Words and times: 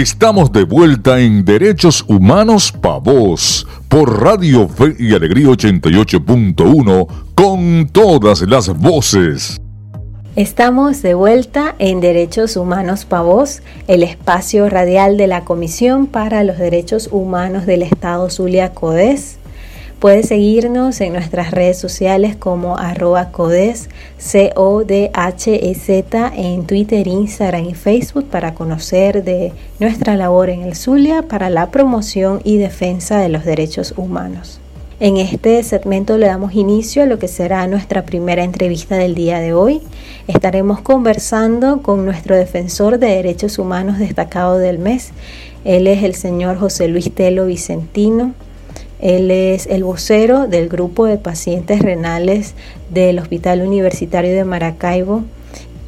Estamos 0.00 0.50
de 0.50 0.64
vuelta 0.64 1.20
en 1.20 1.44
Derechos 1.44 2.06
Humanos 2.08 2.72
Pa' 2.72 2.96
Voz 2.96 3.66
por 3.86 4.22
Radio 4.22 4.66
Fe 4.66 4.96
y 4.98 5.12
Alegría 5.12 5.48
88.1 5.48 7.06
con 7.34 7.86
todas 7.92 8.40
las 8.40 8.70
voces. 8.70 9.60
Estamos 10.36 11.02
de 11.02 11.12
vuelta 11.12 11.74
en 11.78 12.00
Derechos 12.00 12.56
Humanos 12.56 13.04
Pa' 13.04 13.20
Voz, 13.20 13.60
el 13.88 14.02
espacio 14.02 14.70
radial 14.70 15.18
de 15.18 15.26
la 15.26 15.44
Comisión 15.44 16.06
para 16.06 16.44
los 16.44 16.56
Derechos 16.56 17.10
Humanos 17.12 17.66
del 17.66 17.82
Estado 17.82 18.30
Zulia 18.30 18.72
Codes 18.72 19.39
Puedes 20.00 20.28
seguirnos 20.28 21.00
en 21.02 21.12
nuestras 21.12 21.50
redes 21.50 21.78
sociales 21.78 22.34
como 22.34 22.78
arroba 22.78 23.30
codes, 23.32 23.90
C-O-D-H-E-Z, 24.16 25.12
en 26.36 26.66
Twitter, 26.66 27.06
Instagram 27.06 27.66
y 27.66 27.74
Facebook 27.74 28.24
para 28.30 28.54
conocer 28.54 29.22
de 29.24 29.52
nuestra 29.78 30.16
labor 30.16 30.48
en 30.48 30.62
el 30.62 30.74
Zulia 30.74 31.20
para 31.20 31.50
la 31.50 31.70
promoción 31.70 32.40
y 32.44 32.56
defensa 32.56 33.18
de 33.18 33.28
los 33.28 33.44
derechos 33.44 33.92
humanos. 33.98 34.58
En 35.00 35.18
este 35.18 35.62
segmento 35.64 36.16
le 36.16 36.28
damos 36.28 36.54
inicio 36.54 37.02
a 37.02 37.06
lo 37.06 37.18
que 37.18 37.28
será 37.28 37.66
nuestra 37.66 38.06
primera 38.06 38.42
entrevista 38.42 38.96
del 38.96 39.14
día 39.14 39.38
de 39.38 39.52
hoy. 39.52 39.82
Estaremos 40.28 40.80
conversando 40.80 41.82
con 41.82 42.06
nuestro 42.06 42.34
defensor 42.36 42.98
de 42.98 43.08
derechos 43.08 43.58
humanos 43.58 43.98
destacado 43.98 44.56
del 44.56 44.78
mes. 44.78 45.10
Él 45.66 45.86
es 45.86 46.04
el 46.04 46.14
señor 46.14 46.56
José 46.58 46.88
Luis 46.88 47.14
Telo 47.14 47.44
Vicentino. 47.44 48.32
Él 49.00 49.30
es 49.30 49.66
el 49.66 49.84
vocero 49.84 50.46
del 50.46 50.68
grupo 50.68 51.06
de 51.06 51.16
pacientes 51.16 51.80
renales 51.80 52.54
del 52.90 53.18
Hospital 53.18 53.62
Universitario 53.62 54.34
de 54.34 54.44
Maracaibo 54.44 55.24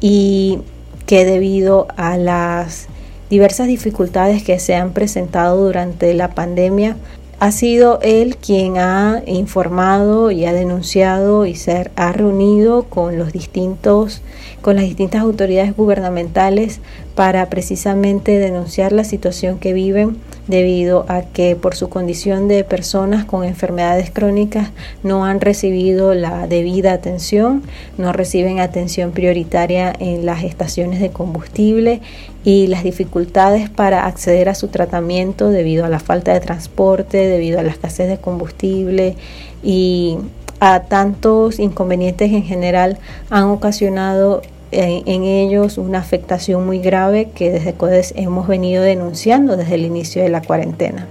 y 0.01 0.59
que 1.05 1.25
debido 1.25 1.87
a 1.95 2.17
las 2.17 2.87
diversas 3.29 3.67
dificultades 3.67 4.43
que 4.43 4.59
se 4.59 4.75
han 4.75 4.93
presentado 4.93 5.63
durante 5.63 6.13
la 6.13 6.29
pandemia, 6.29 6.97
ha 7.39 7.51
sido 7.51 7.99
él 8.01 8.37
quien 8.37 8.77
ha 8.77 9.21
informado 9.25 10.31
y 10.31 10.45
ha 10.45 10.53
denunciado 10.53 11.45
y 11.45 11.55
se 11.55 11.91
ha 11.95 12.11
reunido 12.13 12.83
con 12.83 13.17
los 13.17 13.33
distintos 13.33 14.21
con 14.61 14.77
las 14.77 14.85
distintas 14.85 15.23
autoridades 15.23 15.75
gubernamentales 15.75 16.79
para 17.15 17.49
precisamente 17.49 18.39
denunciar 18.39 18.93
la 18.93 19.03
situación 19.03 19.59
que 19.59 19.73
viven 19.73 20.17
debido 20.47 21.05
a 21.07 21.21
que 21.21 21.55
por 21.55 21.75
su 21.75 21.89
condición 21.89 22.47
de 22.47 22.63
personas 22.63 23.25
con 23.25 23.43
enfermedades 23.43 24.11
crónicas 24.11 24.71
no 25.01 25.25
han 25.25 25.39
recibido 25.39 26.13
la 26.13 26.47
debida 26.47 26.93
atención, 26.93 27.63
no 27.97 28.11
reciben 28.11 28.59
atención 28.59 29.11
prioritaria 29.11 29.93
en 29.99 30.25
las 30.25 30.43
estaciones 30.43 30.99
de 30.99 31.11
combustible 31.11 32.01
y 32.43 32.67
las 32.67 32.83
dificultades 32.83 33.69
para 33.69 34.05
acceder 34.05 34.49
a 34.49 34.55
su 34.55 34.67
tratamiento 34.67 35.49
debido 35.49 35.85
a 35.85 35.89
la 35.89 35.99
falta 35.99 36.33
de 36.33 36.41
transporte, 36.41 37.17
debido 37.17 37.59
a 37.59 37.63
la 37.63 37.71
escasez 37.71 38.09
de 38.09 38.17
combustible 38.17 39.15
y 39.63 40.17
a 40.59 40.81
tantos 40.83 41.59
inconvenientes 41.59 42.31
en 42.31 42.43
general 42.43 42.97
han 43.29 43.45
ocasionado 43.45 44.41
en, 44.73 45.23
ellos 45.23 45.77
una 45.77 45.99
afectación 45.99 46.65
muy 46.65 46.79
grave 46.79 47.29
que 47.33 47.51
desde 47.51 47.73
CODES 47.73 48.13
hemos 48.17 48.47
venido 48.47 48.83
denunciando 48.83 49.57
desde 49.57 49.75
el 49.75 49.85
inicio 49.85 50.21
de 50.21 50.29
la 50.29 50.41
cuarentena. 50.41 51.07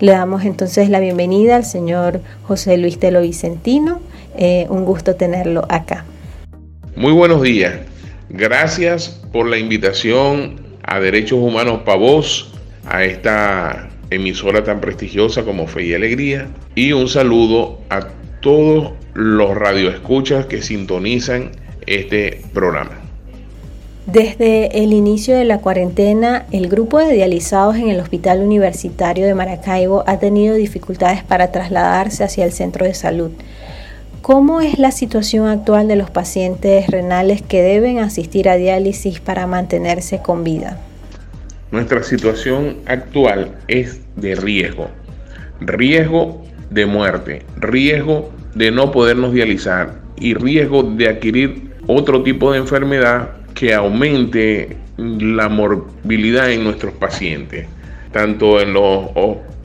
Le 0.00 0.12
damos 0.12 0.44
entonces 0.44 0.88
la 0.88 1.00
bienvenida 1.00 1.56
al 1.56 1.64
señor 1.64 2.20
José 2.44 2.78
Luis 2.78 2.98
Telo 2.98 3.20
Vicentino. 3.20 4.00
Eh, 4.36 4.66
un 4.70 4.84
gusto 4.84 5.16
tenerlo 5.16 5.64
acá. 5.68 6.04
Muy 6.96 7.12
buenos 7.12 7.42
días. 7.42 7.74
Gracias 8.28 9.08
por 9.32 9.46
la 9.46 9.58
invitación 9.58 10.60
a 10.82 11.00
Derechos 11.00 11.38
Humanos 11.40 11.82
Pavos, 11.84 12.52
a 12.86 13.04
esta 13.04 13.90
emisora 14.10 14.64
tan 14.64 14.80
prestigiosa 14.80 15.44
como 15.44 15.66
Fe 15.66 15.84
y 15.84 15.94
Alegría. 15.94 16.48
Y 16.74 16.92
un 16.92 17.08
saludo 17.08 17.80
a 17.90 18.08
todos 18.40 18.92
los 19.14 19.56
radioescuchas 19.56 20.46
que 20.46 20.62
sintonizan 20.62 21.50
este 21.90 22.40
programa. 22.54 22.92
Desde 24.06 24.82
el 24.82 24.92
inicio 24.92 25.36
de 25.36 25.44
la 25.44 25.58
cuarentena, 25.58 26.46
el 26.52 26.68
grupo 26.68 26.98
de 26.98 27.12
dializados 27.12 27.76
en 27.76 27.88
el 27.90 28.00
Hospital 28.00 28.40
Universitario 28.42 29.26
de 29.26 29.34
Maracaibo 29.34 30.04
ha 30.06 30.18
tenido 30.18 30.54
dificultades 30.54 31.24
para 31.24 31.50
trasladarse 31.50 32.24
hacia 32.24 32.44
el 32.44 32.52
centro 32.52 32.86
de 32.86 32.94
salud. 32.94 33.32
¿Cómo 34.22 34.60
es 34.60 34.78
la 34.78 34.92
situación 34.92 35.48
actual 35.48 35.88
de 35.88 35.96
los 35.96 36.10
pacientes 36.10 36.86
renales 36.86 37.42
que 37.42 37.62
deben 37.62 37.98
asistir 37.98 38.48
a 38.48 38.56
diálisis 38.56 39.18
para 39.20 39.46
mantenerse 39.46 40.18
con 40.18 40.44
vida? 40.44 40.78
Nuestra 41.72 42.02
situación 42.04 42.78
actual 42.86 43.56
es 43.66 44.00
de 44.16 44.36
riesgo. 44.36 44.88
Riesgo 45.60 46.42
de 46.70 46.86
muerte, 46.86 47.42
riesgo 47.56 48.30
de 48.54 48.70
no 48.70 48.92
podernos 48.92 49.32
dializar 49.32 50.00
y 50.18 50.34
riesgo 50.34 50.82
de 50.82 51.08
adquirir 51.08 51.69
otro 51.92 52.22
tipo 52.22 52.52
de 52.52 52.58
enfermedad 52.58 53.30
que 53.54 53.74
aumente 53.74 54.76
la 54.96 55.48
morbilidad 55.48 56.50
en 56.50 56.64
nuestros 56.64 56.92
pacientes, 56.94 57.66
tanto 58.12 58.60
en 58.60 58.72
los 58.72 59.10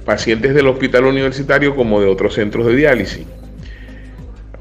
pacientes 0.05 0.53
del 0.53 0.67
hospital 0.67 1.05
universitario 1.05 1.75
como 1.75 2.01
de 2.01 2.07
otros 2.07 2.33
centros 2.35 2.65
de 2.67 2.75
diálisis. 2.75 3.25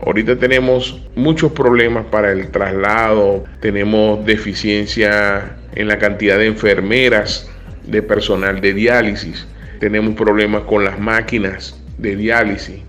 Ahorita 0.04 0.36
tenemos 0.36 1.02
muchos 1.16 1.52
problemas 1.52 2.04
para 2.06 2.32
el 2.32 2.50
traslado, 2.50 3.44
tenemos 3.60 4.24
deficiencia 4.26 5.56
en 5.74 5.88
la 5.88 5.98
cantidad 5.98 6.38
de 6.38 6.46
enfermeras, 6.46 7.50
de 7.86 8.02
personal 8.02 8.60
de 8.60 8.74
diálisis, 8.74 9.46
tenemos 9.80 10.14
problemas 10.14 10.62
con 10.64 10.84
las 10.84 10.98
máquinas 10.98 11.80
de 11.98 12.16
diálisis, 12.16 12.80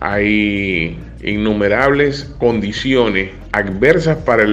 hay 0.00 0.98
innumerables 1.22 2.34
condiciones 2.38 3.30
adversas 3.52 4.18
para 4.18 4.46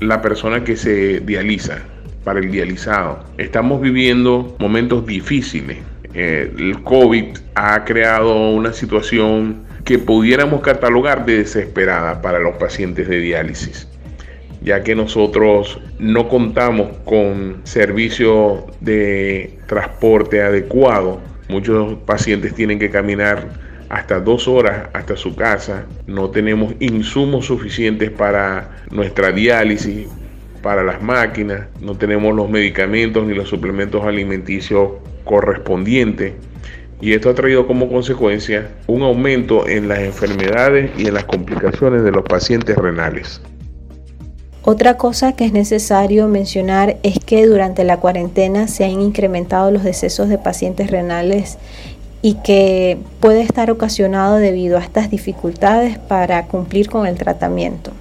la 0.00 0.22
persona 0.22 0.64
que 0.64 0.76
se 0.76 1.20
dializa, 1.20 1.82
para 2.24 2.40
el 2.40 2.50
dializado. 2.50 3.24
Estamos 3.38 3.80
viviendo 3.80 4.56
momentos 4.58 5.06
difíciles. 5.06 5.78
Eh, 6.14 6.52
el 6.58 6.82
COVID 6.82 7.38
ha 7.54 7.84
creado 7.84 8.50
una 8.50 8.72
situación 8.72 9.62
que 9.84 9.98
pudiéramos 9.98 10.60
catalogar 10.60 11.24
de 11.26 11.38
desesperada 11.38 12.22
para 12.22 12.38
los 12.38 12.56
pacientes 12.56 13.08
de 13.08 13.18
diálisis, 13.18 13.88
ya 14.62 14.82
que 14.82 14.94
nosotros 14.94 15.80
no 15.98 16.28
contamos 16.28 16.98
con 17.04 17.62
servicio 17.64 18.66
de 18.80 19.58
transporte 19.66 20.42
adecuado. 20.42 21.20
Muchos 21.48 21.94
pacientes 22.06 22.54
tienen 22.54 22.78
que 22.78 22.90
caminar 22.90 23.71
hasta 23.92 24.20
dos 24.20 24.48
horas 24.48 24.88
hasta 24.94 25.16
su 25.16 25.36
casa. 25.36 25.84
No 26.06 26.30
tenemos 26.30 26.74
insumos 26.80 27.44
suficientes 27.44 28.10
para 28.10 28.70
nuestra 28.90 29.32
diálisis, 29.32 30.08
para 30.62 30.82
las 30.82 31.02
máquinas. 31.02 31.66
No 31.78 31.94
tenemos 31.94 32.34
los 32.34 32.48
medicamentos 32.48 33.26
ni 33.26 33.34
los 33.34 33.50
suplementos 33.50 34.02
alimenticios 34.02 34.92
correspondientes. 35.24 36.32
Y 37.02 37.12
esto 37.12 37.28
ha 37.28 37.34
traído 37.34 37.66
como 37.66 37.90
consecuencia 37.90 38.70
un 38.86 39.02
aumento 39.02 39.68
en 39.68 39.88
las 39.88 39.98
enfermedades 39.98 40.90
y 40.96 41.08
en 41.08 41.14
las 41.14 41.24
complicaciones 41.24 42.02
de 42.02 42.12
los 42.12 42.22
pacientes 42.22 42.76
renales. 42.76 43.42
Otra 44.64 44.96
cosa 44.96 45.32
que 45.32 45.44
es 45.44 45.52
necesario 45.52 46.28
mencionar 46.28 46.96
es 47.02 47.18
que 47.18 47.44
durante 47.46 47.82
la 47.82 47.98
cuarentena 47.98 48.68
se 48.68 48.84
han 48.84 49.00
incrementado 49.00 49.72
los 49.72 49.82
decesos 49.82 50.28
de 50.28 50.38
pacientes 50.38 50.88
renales 50.88 51.58
y 52.22 52.34
que 52.44 52.98
puede 53.18 53.42
estar 53.42 53.70
ocasionado 53.70 54.36
debido 54.36 54.78
a 54.78 54.80
estas 54.80 55.10
dificultades 55.10 55.98
para 55.98 56.46
cumplir 56.46 56.88
con 56.88 57.06
el 57.06 57.16
tratamiento. 57.16 57.92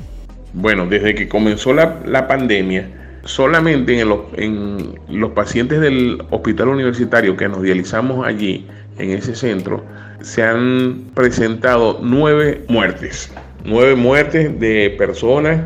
Bueno, 0.54 0.86
desde 0.86 1.16
que 1.16 1.28
comenzó 1.28 1.74
la, 1.74 2.28
pandemia, 2.28 2.88
solamente 3.26 4.00
en, 4.00 4.96
los 5.10 5.32
pacientes 5.32 5.82
del 5.82 6.24
hospital 6.30 6.70
universitario 6.70 7.36
que 7.36 7.50
nos 7.50 7.64
dializamos 7.64 8.26
allí, 8.26 8.68
en 9.00 9.12
ese 9.12 9.36
centro, 9.36 9.84
se 10.22 10.44
han 10.44 11.06
presentado 11.16 12.00
nueve 12.04 12.64
muertes. 12.68 13.32
Nueve 13.66 13.96
muertes 13.96 14.60
de 14.60 14.94
personas 14.98 15.62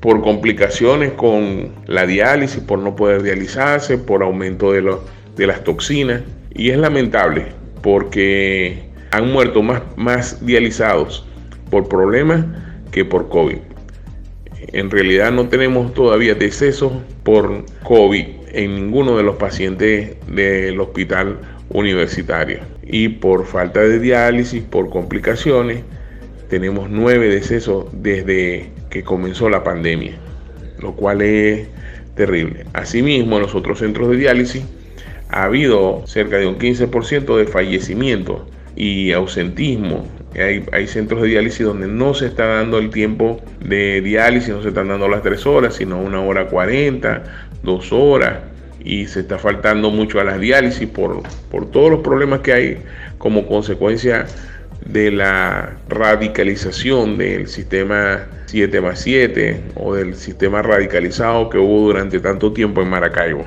por 0.00 0.20
complicaciones 0.20 1.12
con 1.12 1.70
la 1.86 2.06
diálisis, 2.06 2.60
por 2.60 2.80
no 2.80 2.94
poder 2.96 3.22
dializarse, 3.22 3.96
por 3.96 4.22
aumento 4.22 4.72
de 4.72 5.46
las 5.46 5.64
toxinas. 5.64 6.20
Y 6.52 6.70
es 6.70 6.78
lamentable 6.78 7.57
porque 7.82 8.88
han 9.10 9.32
muerto 9.32 9.62
más, 9.62 9.82
más 9.96 10.44
dializados 10.44 11.26
por 11.70 11.88
problemas 11.88 12.44
que 12.90 13.04
por 13.04 13.28
COVID. 13.28 13.58
En 14.72 14.90
realidad 14.90 15.32
no 15.32 15.48
tenemos 15.48 15.94
todavía 15.94 16.34
decesos 16.34 16.92
por 17.22 17.64
COVID 17.84 18.26
en 18.52 18.74
ninguno 18.74 19.16
de 19.16 19.22
los 19.22 19.36
pacientes 19.36 20.16
del 20.26 20.80
hospital 20.80 21.38
universitario. 21.70 22.60
Y 22.82 23.08
por 23.08 23.46
falta 23.46 23.80
de 23.80 23.98
diálisis, 23.98 24.62
por 24.62 24.90
complicaciones, 24.90 25.82
tenemos 26.48 26.90
nueve 26.90 27.28
decesos 27.28 27.86
desde 27.92 28.70
que 28.90 29.02
comenzó 29.02 29.48
la 29.50 29.62
pandemia, 29.62 30.16
lo 30.80 30.94
cual 30.94 31.20
es 31.22 31.68
terrible. 32.14 32.64
Asimismo, 32.72 33.36
en 33.36 33.42
los 33.42 33.54
otros 33.54 33.78
centros 33.78 34.10
de 34.10 34.16
diálisis 34.16 34.64
ha 35.28 35.44
habido 35.44 36.02
cerca 36.06 36.38
de 36.38 36.46
un 36.46 36.58
15% 36.58 37.36
de 37.36 37.46
fallecimiento 37.46 38.46
y 38.76 39.12
ausentismo. 39.12 40.06
Hay, 40.72 40.86
centros 40.86 41.22
de 41.22 41.28
diálisis 41.28 41.66
donde 41.66 41.88
no 41.88 42.14
se 42.14 42.26
está 42.26 42.46
dando 42.46 42.78
el 42.78 42.90
tiempo 42.90 43.40
de 43.60 44.00
diálisis, 44.00 44.50
no 44.50 44.62
se 44.62 44.68
están 44.68 44.88
dando 44.88 45.08
las 45.08 45.22
3 45.22 45.46
horas, 45.46 45.74
sino 45.74 46.00
una 46.00 46.20
hora 46.20 46.46
40, 46.46 47.24
dos 47.62 47.92
horas. 47.92 48.38
Y 48.84 49.06
se 49.06 49.20
está 49.20 49.38
faltando 49.38 49.90
mucho 49.90 50.20
a 50.20 50.24
las 50.24 50.38
diálisis 50.38 50.88
por, 50.88 51.22
por 51.50 51.70
todos 51.70 51.90
los 51.90 52.00
problemas 52.00 52.40
que 52.40 52.52
hay 52.52 52.78
como 53.18 53.46
consecuencia 53.46 54.26
de 54.86 55.10
la 55.10 55.76
radicalización 55.88 57.18
del 57.18 57.48
sistema 57.48 58.26
7 58.46 58.80
más 58.80 59.00
7 59.00 59.60
o 59.74 59.94
del 59.94 60.14
sistema 60.14 60.62
radicalizado 60.62 61.50
que 61.50 61.58
hubo 61.58 61.88
durante 61.88 62.20
tanto 62.20 62.52
tiempo 62.52 62.80
en 62.80 62.88
Maracaibo. 62.88 63.44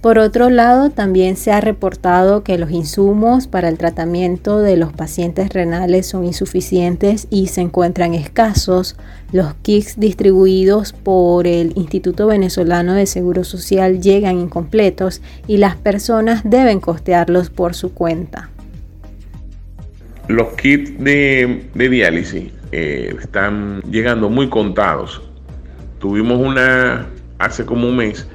Por 0.00 0.18
otro 0.18 0.48
lado, 0.48 0.88
también 0.88 1.36
se 1.36 1.52
ha 1.52 1.60
reportado 1.60 2.42
que 2.42 2.56
los 2.56 2.70
insumos 2.70 3.46
para 3.46 3.68
el 3.68 3.76
tratamiento 3.76 4.58
de 4.58 4.78
los 4.78 4.94
pacientes 4.94 5.50
renales 5.52 6.06
son 6.06 6.24
insuficientes 6.24 7.26
y 7.28 7.48
se 7.48 7.60
encuentran 7.60 8.14
escasos. 8.14 8.96
Los 9.30 9.52
kits 9.56 10.00
distribuidos 10.00 10.94
por 10.94 11.46
el 11.46 11.72
Instituto 11.76 12.26
Venezolano 12.26 12.94
de 12.94 13.04
Seguro 13.04 13.44
Social 13.44 14.00
llegan 14.00 14.38
incompletos 14.38 15.20
y 15.46 15.58
las 15.58 15.76
personas 15.76 16.40
deben 16.44 16.80
costearlos 16.80 17.50
por 17.50 17.74
su 17.74 17.92
cuenta. 17.92 18.48
Los 20.28 20.54
kits 20.54 20.98
de, 20.98 21.68
diálisis 21.74 22.50
eh, 22.72 23.14
están 23.20 23.82
llegando 23.82 24.30
muy 24.30 24.48
contados. 24.48 25.20
Tuvimos 25.98 26.40
una 26.40 27.06
hace 27.38 27.66
como 27.66 27.86
un 27.86 27.96
mes 27.96 28.26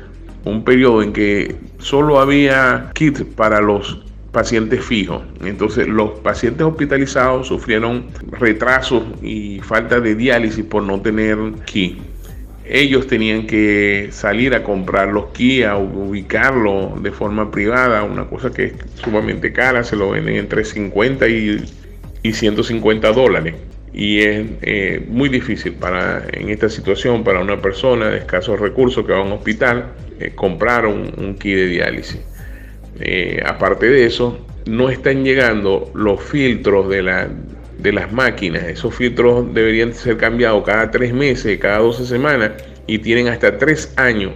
un 0.45 0.63
periodo 0.63 1.01
en 1.01 1.11
que 1.11 1.55
solo 1.79 2.19
había 2.19 2.91
kits 2.93 3.23
para 3.23 3.59
los 3.61 4.01
pacientes 4.31 4.83
fijos. 4.83 5.23
Entonces 5.43 5.87
los 5.87 6.19
pacientes 6.19 6.65
hospitalizados 6.65 7.47
sufrieron 7.47 8.07
retrasos 8.31 9.03
y 9.21 9.59
falta 9.61 9.99
de 9.99 10.15
diálisis 10.15 10.63
por 10.63 10.83
no 10.83 11.01
tener 11.01 11.37
kit. 11.65 11.97
Ellos 12.67 13.05
tenían 13.05 13.45
que 13.45 14.09
salir 14.11 14.55
a 14.55 14.63
comprar 14.63 15.09
los 15.09 15.27
kits, 15.27 15.65
a 15.65 15.77
ubicarlo 15.77 16.97
de 17.01 17.11
forma 17.11 17.51
privada, 17.51 18.03
una 18.03 18.25
cosa 18.25 18.51
que 18.51 18.65
es 18.65 18.73
sumamente 18.95 19.53
cara, 19.53 19.83
se 19.83 19.95
lo 19.95 20.11
venden 20.11 20.35
entre 20.35 20.63
50 20.63 21.27
y, 21.27 21.63
y 22.23 22.33
150 22.33 23.11
dólares 23.11 23.55
y 23.97 24.19
es 24.19 24.45
eh, 24.61 25.05
muy 25.07 25.29
difícil 25.29 25.71
para 25.71 26.25
en 26.33 26.49
esta 26.49 26.67
situación 26.67 27.23
para 27.23 27.39
una 27.39 27.61
persona 27.61 28.09
de 28.09 28.17
escasos 28.17 28.59
recursos 28.59 29.05
que 29.05 29.13
va 29.13 29.19
a 29.19 29.21
un 29.21 29.31
hospital 29.31 29.93
eh, 30.19 30.33
comprar 30.35 30.85
un, 30.85 31.37
kit 31.39 31.55
de 31.55 31.67
diálisis. 31.67 32.19
Eh, 32.99 33.41
aparte 33.45 33.85
de 33.85 34.05
eso, 34.05 34.45
no 34.65 34.89
están 34.89 35.23
llegando 35.23 35.89
los 35.93 36.21
filtros 36.21 36.89
de, 36.89 37.03
la, 37.03 37.29
de 37.77 37.93
las 37.93 38.11
máquinas. 38.11 38.63
Esos 38.63 38.93
filtros 38.93 39.53
deberían 39.53 39.93
ser 39.93 40.17
cambiados 40.17 40.65
cada 40.65 40.91
tres 40.91 41.13
meses, 41.13 41.57
cada 41.57 41.77
12 41.77 42.05
semanas 42.05 42.51
y 42.87 42.99
tienen 42.99 43.29
hasta 43.29 43.57
tres 43.57 43.93
años 43.95 44.33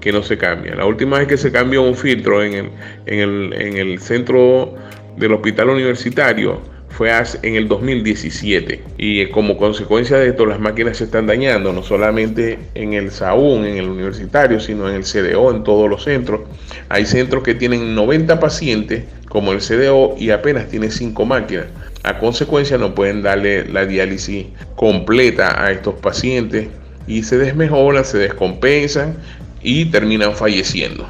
que 0.00 0.12
no 0.12 0.22
se 0.22 0.36
cambian. 0.36 0.76
La 0.76 0.84
última 0.84 1.18
vez 1.18 1.28
que 1.28 1.38
se 1.38 1.50
cambió 1.50 1.80
un 1.80 1.94
filtro 1.94 2.44
en 2.44 2.52
el, 2.52 2.70
en 3.06 3.18
el, 3.20 3.52
en 3.54 3.76
el 3.78 3.98
centro 4.00 4.74
del 5.16 5.32
hospital 5.32 5.70
universitario, 5.70 6.60
fue 6.98 7.12
en 7.42 7.54
el 7.54 7.68
2017 7.68 8.82
y 8.98 9.26
como 9.26 9.56
consecuencia 9.56 10.16
de 10.16 10.30
esto 10.30 10.46
las 10.46 10.58
máquinas 10.58 10.96
se 10.96 11.04
están 11.04 11.28
dañando 11.28 11.72
no 11.72 11.84
solamente 11.84 12.58
en 12.74 12.92
el 12.92 13.12
SAUN, 13.12 13.64
en 13.64 13.76
el 13.76 13.88
universitario, 13.88 14.58
sino 14.58 14.88
en 14.88 14.96
el 14.96 15.04
CDO, 15.04 15.52
en 15.52 15.62
todos 15.62 15.88
los 15.88 16.02
centros. 16.02 16.40
Hay 16.88 17.06
centros 17.06 17.44
que 17.44 17.54
tienen 17.54 17.94
90 17.94 18.40
pacientes 18.40 19.04
como 19.28 19.52
el 19.52 19.60
CDO 19.60 20.16
y 20.18 20.30
apenas 20.30 20.66
tiene 20.70 20.90
5 20.90 21.24
máquinas. 21.24 21.66
A 22.02 22.18
consecuencia 22.18 22.78
no 22.78 22.96
pueden 22.96 23.22
darle 23.22 23.64
la 23.68 23.86
diálisis 23.86 24.46
completa 24.74 25.64
a 25.64 25.70
estos 25.70 25.94
pacientes 25.94 26.66
y 27.06 27.22
se 27.22 27.38
desmejoran, 27.38 28.04
se 28.04 28.18
descompensan 28.18 29.14
y 29.62 29.84
terminan 29.84 30.34
falleciendo. 30.34 31.06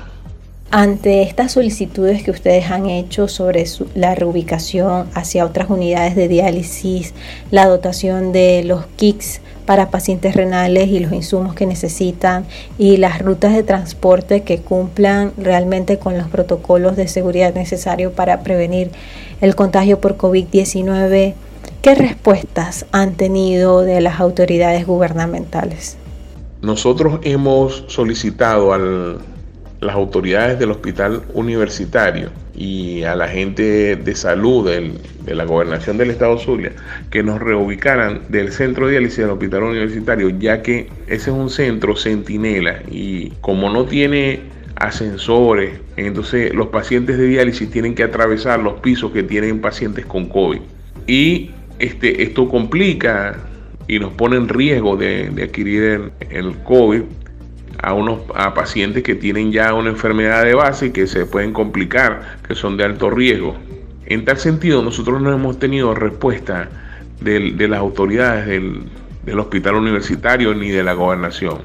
Ante 0.70 1.23
estas 1.23 1.53
solicitudes 1.53 2.23
que 2.23 2.31
ustedes 2.31 2.70
han 2.70 2.91
hecho 2.91 3.26
sobre 3.26 3.65
la 3.94 4.15
reubicación 4.15 5.09
hacia 5.15 5.47
otras 5.47 5.70
unidades 5.70 6.15
de 6.15 6.29
diálisis, 6.29 7.15
la 7.50 7.67
dotación 7.67 8.32
de 8.32 8.62
los 8.65 8.85
kits 8.97 9.41
para 9.65 9.91
pacientes 9.91 10.37
renales 10.37 10.88
y 10.88 11.00
los 11.00 11.15
insumos 11.15 11.55
que 11.55 11.65
necesitan 11.65 12.44
y 12.76 12.99
las 12.99 13.23
rutas 13.23 13.55
de 13.55 13.62
transporte 13.62 14.43
que 14.43 14.59
cumplan 14.59 15.32
realmente 15.38 15.99
con 15.99 16.19
los 16.19 16.29
protocolos 16.29 16.97
de 16.97 17.09
seguridad 17.09 17.55
necesarios 17.55 18.12
para 18.12 18.43
prevenir 18.43 18.91
el 19.41 19.55
contagio 19.55 20.03
por 20.03 20.19
COVID-19, 20.19 21.32
¿qué 21.81 21.94
respuestas 21.94 22.85
han 22.93 23.14
tenido 23.14 23.81
de 23.81 24.03
las 24.03 24.21
autoridades 24.21 24.87
gubernamentales? 24.87 25.97
Nosotros 26.61 27.21
hemos 27.23 27.85
solicitado 27.88 28.75
al 28.75 29.19
las 29.81 29.95
autoridades 29.95 30.59
del 30.59 30.71
hospital 30.71 31.23
universitario 31.35 32.31
y 32.55 33.05
a 33.05 33.15
la 33.15 33.29
gente 33.29 33.95
de 33.97 34.15
salud 34.15 34.69
de 34.69 35.35
la 35.35 35.45
gobernación 35.45 35.99
del 35.99 36.11
estado 36.11 36.39
Zulia 36.39 36.73
que 37.11 37.23
nos 37.23 37.41
reubicaran 37.41 38.23
del 38.29 38.51
centro 38.51 38.87
de 38.87 38.93
diálisis 38.93 39.19
del 39.19 39.31
hospital 39.31 39.63
universitario, 39.63 40.31
ya 40.31 40.63
que 40.63 40.89
ese 41.07 41.31
es 41.31 41.37
un 41.37 41.51
centro 41.51 41.97
centinela 41.97 42.83
y 42.91 43.31
como 43.41 43.71
no 43.71 43.85
tiene 43.85 44.41
ascensores, 44.77 45.81
entonces 45.97 46.55
los 46.55 46.69
pacientes 46.69 47.19
de 47.19 47.27
diálisis 47.27 47.71
tienen 47.71 47.95
que 47.95 48.05
atravesar 48.05 48.61
los 48.61 48.81
pisos 48.81 49.13
que 49.13 49.23
tienen 49.23 49.61
pacientes 49.61 50.07
con 50.07 50.27
COVID. 50.29 50.61
Y 51.07 51.51
este, 51.79 52.23
esto 52.23 52.49
complica 52.49 53.37
y 53.89 53.99
nos 53.99 54.13
pone 54.13 54.37
en 54.37 54.49
riesgo 54.49 54.97
de, 54.97 55.33
adquirir 55.43 56.13
el 56.31 56.57
COVID 56.65 57.03
a 57.83 57.93
unos 57.93 58.21
a 58.35 58.55
pacientes 58.55 59.03
que 59.03 59.15
tienen 59.15 59.53
ya 59.53 59.73
una 59.75 59.91
enfermedad 59.91 60.45
de 60.45 60.55
base 60.55 60.87
y 60.87 60.91
que 60.91 61.07
se 61.07 61.27
pueden 61.27 61.53
complicar, 61.53 62.39
que 62.47 62.55
son 62.55 62.77
de 62.77 62.85
alto 62.85 63.11
riesgo. 63.11 63.57
En 64.07 64.25
tal 64.25 64.39
sentido, 64.39 64.83
nosotros 64.83 65.21
no 65.21 65.33
hemos 65.33 65.59
tenido 65.59 65.95
respuesta 65.95 66.69
de, 67.21 67.69
las 67.69 67.79
autoridades 67.79 68.47
del, 68.47 68.83
del 69.25 69.39
hospital 69.39 69.77
universitario 69.77 70.55
ni 70.55 70.71
de 70.71 70.83
la 70.83 70.95
gobernación. 70.95 71.59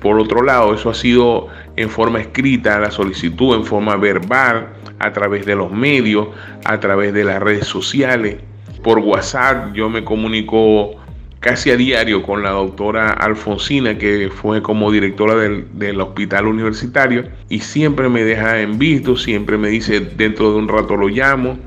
Por 0.00 0.18
otro 0.18 0.42
lado, 0.42 0.74
eso 0.74 0.90
ha 0.90 0.94
sido 0.94 1.48
en 1.76 1.90
forma 1.90 2.20
escrita, 2.20 2.78
la 2.78 2.90
solicitud 2.90 3.54
en 3.54 3.64
forma 3.64 3.96
verbal, 3.96 4.68
a 4.98 5.12
través 5.12 5.46
de 5.46 5.56
los 5.56 5.72
medios, 5.72 6.28
a 6.64 6.78
través 6.78 7.12
de 7.12 7.24
las 7.24 7.40
redes 7.40 7.66
sociales. 7.66 8.36
Por 8.82 8.98
WhatsApp 8.98 9.74
yo 9.74 9.90
me 9.90 10.04
comunico 10.04 10.96
casi 11.40 11.70
a 11.70 11.76
diario 11.76 12.22
con 12.22 12.42
la 12.42 12.50
doctora 12.50 13.10
Alfonsina, 13.10 13.96
que 13.96 14.30
fue 14.30 14.62
como 14.62 14.92
directora 14.92 15.34
del, 15.34 16.00
hospital 16.00 16.46
universitario, 16.46 17.28
y 17.48 17.60
siempre 17.60 18.08
me 18.10 18.22
deja 18.24 18.60
en 18.60 18.78
visto, 18.78 19.16
siempre 19.16 19.56
me 19.56 19.70
dice 19.70 20.00
dentro 20.00 20.52
de 20.52 20.58
un 20.58 20.68
rato 20.68 20.96
lo 20.96 21.08
llamo, 21.08 21.58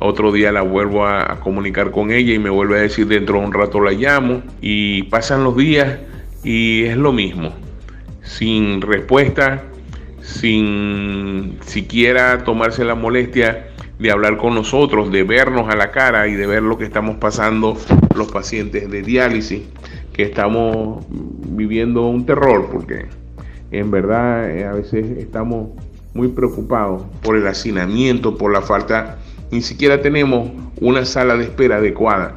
otro 0.00 0.32
día 0.32 0.50
la 0.50 0.62
vuelvo 0.62 1.06
a, 1.06 1.38
comunicar 1.40 1.90
con 1.90 2.10
ella 2.10 2.32
y 2.32 2.38
me 2.38 2.48
vuelve 2.48 2.78
a 2.78 2.82
decir 2.82 3.06
dentro 3.06 3.38
de 3.38 3.46
un 3.46 3.52
rato 3.52 3.80
la 3.80 3.92
llamo, 3.92 4.42
y 4.62 5.04
pasan 5.04 5.44
los 5.44 5.54
días 5.54 5.98
y 6.42 6.84
es 6.84 6.96
lo 6.96 7.12
mismo, 7.12 7.52
sin 8.22 8.80
respuesta, 8.80 9.62
sin 10.22 11.58
siquiera 11.60 12.42
tomarse 12.44 12.84
la 12.84 12.94
molestia 12.94 13.69
de 14.00 14.10
hablar 14.10 14.38
con 14.38 14.54
nosotros, 14.54 15.12
de 15.12 15.22
vernos 15.24 15.68
a 15.68 15.76
la 15.76 15.90
cara 15.90 16.26
y 16.26 16.34
de 16.34 16.46
ver 16.46 16.62
lo 16.62 16.78
que 16.78 16.84
estamos 16.84 17.16
pasando 17.16 17.76
los 18.16 18.32
pacientes 18.32 18.90
de 18.90 19.02
diálisis, 19.02 19.62
que 20.14 20.22
estamos 20.22 21.04
viviendo 21.10 22.06
un 22.06 22.24
terror, 22.24 22.70
porque 22.72 23.06
en 23.70 23.90
verdad 23.90 24.50
eh, 24.50 24.64
a 24.64 24.72
veces 24.72 25.18
estamos 25.18 25.68
muy 26.14 26.28
preocupados 26.28 27.02
por 27.22 27.36
el 27.36 27.46
hacinamiento, 27.46 28.38
por 28.38 28.52
la 28.52 28.62
falta, 28.62 29.18
ni 29.50 29.60
siquiera 29.60 30.00
tenemos 30.00 30.50
una 30.80 31.04
sala 31.04 31.36
de 31.36 31.44
espera 31.44 31.76
adecuada. 31.76 32.34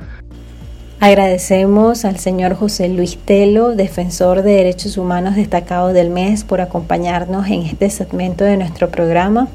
Agradecemos 1.00 2.06
al 2.06 2.18
señor 2.18 2.56
José 2.56 2.90
Luis 2.90 3.18
Telo, 3.18 3.76
defensor 3.76 4.42
de 4.42 4.52
derechos 4.52 4.98
humanos 4.98 5.36
destacado 5.36 5.94
del 5.94 6.10
mes, 6.10 6.44
por 6.44 6.60
acompañarnos 6.60 7.48
en 7.48 7.62
este 7.64 7.90
segmento 7.90 8.44
de 8.44 8.58
nuestro 8.58 8.90
programa. 8.90 9.48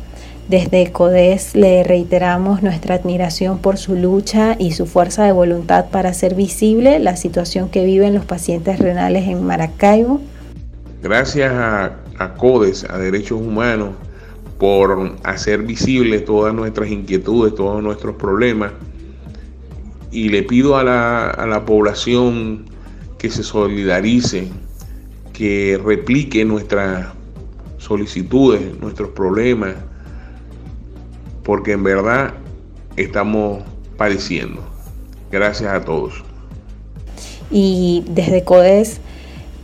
Desde 0.48 0.90
CODES 0.90 1.54
le 1.56 1.84
reiteramos 1.84 2.62
nuestra 2.62 2.94
admiración 2.94 3.58
por 3.58 3.76
su 3.76 3.94
lucha 3.94 4.56
y 4.58 4.72
su 4.72 4.86
fuerza 4.86 5.24
de 5.24 5.32
voluntad 5.32 5.90
para 5.90 6.08
hacer 6.08 6.34
visible 6.34 6.98
la 7.00 7.16
situación 7.16 7.68
que 7.68 7.84
viven 7.84 8.14
los 8.14 8.24
pacientes 8.24 8.78
renales 8.78 9.28
en 9.28 9.44
Maracaibo. 9.44 10.22
Gracias 11.02 11.52
a, 11.52 11.98
CODES, 12.38 12.84
a 12.88 12.96
Derechos 12.96 13.38
Humanos, 13.38 13.90
por 14.58 15.16
hacer 15.22 15.64
visible 15.64 16.18
todas 16.20 16.54
nuestras 16.54 16.88
inquietudes, 16.88 17.54
todos 17.54 17.82
nuestros 17.82 18.16
problemas. 18.16 18.72
Y 20.10 20.30
le 20.30 20.44
pido 20.44 20.78
a 20.78 20.82
la, 20.82 21.28
a 21.28 21.46
la 21.46 21.66
población 21.66 22.64
que 23.18 23.28
se 23.28 23.42
solidarice, 23.42 24.48
que 25.34 25.78
replique 25.84 26.42
nuestra 26.46 27.12
solicitudes, 27.76 28.80
nuestros 28.80 29.10
problemas, 29.10 29.74
porque 31.48 31.72
en 31.72 31.82
verdad 31.82 32.34
estamos 32.96 33.62
padeciendo. 33.96 34.62
Gracias 35.32 35.72
a 35.72 35.82
todos. 35.82 36.22
Y 37.50 38.04
desde 38.06 38.44
CODES 38.44 39.00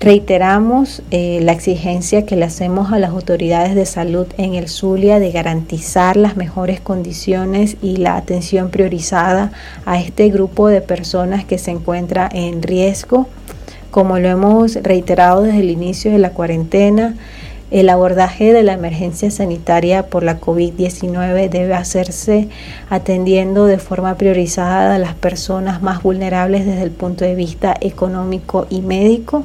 reiteramos 0.01 1.03
eh, 1.11 1.41
la 1.43 1.53
exigencia 1.53 2.25
que 2.25 2.37
le 2.37 2.47
hacemos 2.47 2.91
a 2.91 2.99
las 2.99 3.11
autoridades 3.11 3.75
de 3.75 3.85
salud 3.85 4.27
en 4.39 4.55
el 4.55 4.69
Zulia 4.69 5.19
de 5.19 5.31
garantizar 5.31 6.17
las 6.17 6.39
mejores 6.39 6.81
condiciones 6.81 7.77
y 7.83 7.99
la 7.99 8.17
atención 8.17 8.71
priorizada 8.71 9.53
a 9.85 10.01
este 10.01 10.31
grupo 10.31 10.69
de 10.69 10.81
personas 10.81 11.45
que 11.45 11.59
se 11.59 11.71
encuentra 11.71 12.31
en 12.33 12.63
riesgo. 12.63 13.29
Como 13.91 14.19
lo 14.19 14.29
hemos 14.29 14.77
reiterado 14.77 15.43
desde 15.43 15.61
el 15.61 15.69
inicio 15.69 16.13
de 16.13 16.19
la 16.19 16.31
cuarentena, 16.31 17.15
el 17.75 17.89
abordaje 17.89 18.53
de 18.53 18.63
la 18.63 18.75
emergencia 18.75 19.33
sanitaria 19.33 20.07
por 20.07 20.23
la 20.23 20.41
COVID-19 20.41 21.49
debe 21.49 21.75
hacerse 21.75 22.49
atendiendo 22.89 23.67
de 23.67 23.79
forma 23.79 24.15
priorizada 24.15 24.95
a 24.95 24.99
las 25.01 25.15
personas 25.15 25.83
más 25.83 26.01
vulnerables 26.01 26.67
desde 26.67 26.85
el 26.85 26.93
punto 26.93 27.25
de 27.25 27.35
vista 27.35 27.75
económico 27.81 28.69
y 28.71 28.81
médico. 28.81 29.43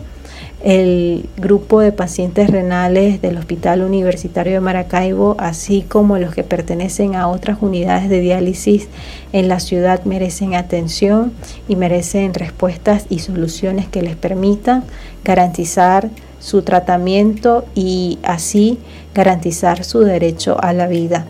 El 0.64 1.28
grupo 1.38 1.80
de 1.80 1.92
pacientes 1.92 2.52
renales 2.52 3.20
del 3.20 3.38
Hospital 3.38 3.82
Universitario 3.82 4.54
de 4.54 4.60
Maracaibo, 4.60 5.36
así 5.40 5.82
como 5.82 6.20
los 6.20 6.36
que 6.36 6.44
pertenecen 6.44 7.16
a 7.16 7.30
otras 7.30 7.58
unidades 7.62 8.10
de 8.10 8.20
diálisis 8.20 8.90
en 9.34 9.48
la 9.48 9.60
ciudad, 9.60 10.04
merecen 10.04 10.54
atención 10.54 11.34
y 11.68 11.76
merecen 11.76 12.36
respuestas 12.36 13.08
y 13.10 13.20
soluciones 13.20 13.88
que 13.88 14.04
les 14.04 14.16
permitan 14.16 14.84
garantizar 15.24 16.12
su 16.40 16.62
tratamiento 16.62 17.66
y 17.76 18.18
así 18.24 18.80
garantizar 19.14 19.84
su 19.84 20.00
derecho 20.00 20.58
a 20.62 20.74
la 20.74 20.88
vida. 20.88 21.26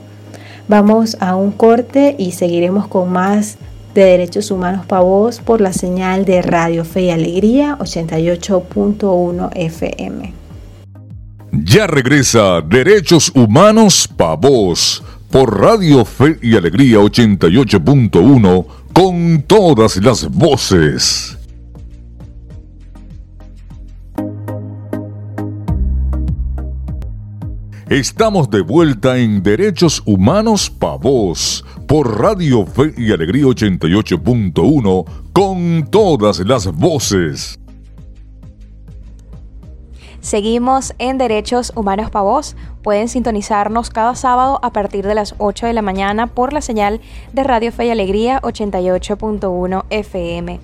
Vamos 0.68 1.18
a 1.20 1.36
un 1.36 1.52
corte 1.52 2.16
y 2.18 2.32
seguiremos 2.32 2.88
con 2.88 3.12
más 3.12 3.58
de 3.96 4.04
Derechos 4.04 4.52
Humanos 4.52 4.86
para 4.86 5.02
Vos 5.02 5.40
por 5.40 5.62
la 5.62 5.74
señal 5.74 6.26
de 6.26 6.42
Radio 6.42 6.86
Fe 6.86 7.04
y 7.04 7.10
Alegría 7.10 7.78
88.1 7.80 9.50
FM. 9.56 10.34
Ya 11.52 11.88
regresa 11.88 12.62
Derechos 12.62 13.32
Humanos 13.34 14.08
para 14.16 14.36
Vos 14.36 15.04
por 15.32 15.60
Radio 15.60 16.06
Fe 16.06 16.38
y 16.42 16.56
Alegría 16.56 17.00
88.1 17.00 18.66
con 18.94 19.44
todas 19.48 19.98
las 19.98 20.30
voces. 20.30 21.39
Estamos 27.90 28.52
de 28.52 28.62
vuelta 28.62 29.18
en 29.18 29.42
Derechos 29.42 30.04
Humanos 30.06 30.70
Pa' 30.70 30.96
Vos 30.96 31.66
por 31.88 32.22
Radio 32.22 32.64
Fe 32.68 32.94
y 32.96 33.12
Alegría 33.12 33.46
88.1 33.46 35.06
con 35.34 35.88
todas 35.90 36.38
las 36.42 36.72
voces. 36.72 37.60
Seguimos 40.22 40.94
en 41.00 41.18
Derechos 41.18 41.74
Humanos 41.76 42.12
Pa' 42.12 42.22
Vos. 42.22 42.56
Pueden 42.84 43.10
sintonizarnos 43.10 43.90
cada 43.90 44.14
sábado 44.14 44.60
a 44.62 44.72
partir 44.72 45.08
de 45.08 45.16
las 45.16 45.34
8 45.40 45.66
de 45.66 45.74
la 45.74 45.82
mañana 45.82 46.28
por 46.28 46.54
la 46.54 46.62
señal 46.62 47.02
de 47.34 47.44
Radio 47.44 47.72
Fe 47.72 47.88
y 47.88 47.90
Alegría 47.90 48.40
88.1 48.44 49.86
FM. 49.90 50.60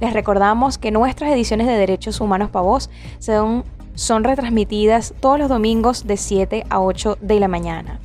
Les 0.00 0.12
recordamos 0.12 0.76
que 0.76 0.90
nuestras 0.90 1.32
ediciones 1.32 1.68
de 1.68 1.72
Derechos 1.72 2.20
Humanos 2.20 2.50
Pa' 2.50 2.60
Vos 2.60 2.90
son 3.18 3.64
son 3.96 4.22
retransmitidas 4.22 5.12
todos 5.18 5.40
los 5.40 5.48
domingos 5.48 6.06
de 6.06 6.16
7 6.16 6.64
a 6.70 6.80
8 6.80 7.18
de 7.20 7.40
la 7.40 7.48
mañana. 7.48 7.98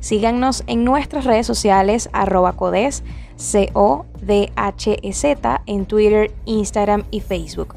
Síganos 0.00 0.62
en 0.66 0.84
nuestras 0.84 1.24
redes 1.24 1.46
sociales 1.46 2.10
arroba 2.12 2.52
codes, 2.52 3.02
C-O-D-H-E-Z, 3.36 4.02
en 5.66 5.86
Twitter, 5.86 6.30
Instagram 6.44 7.04
y 7.10 7.20
Facebook. 7.20 7.74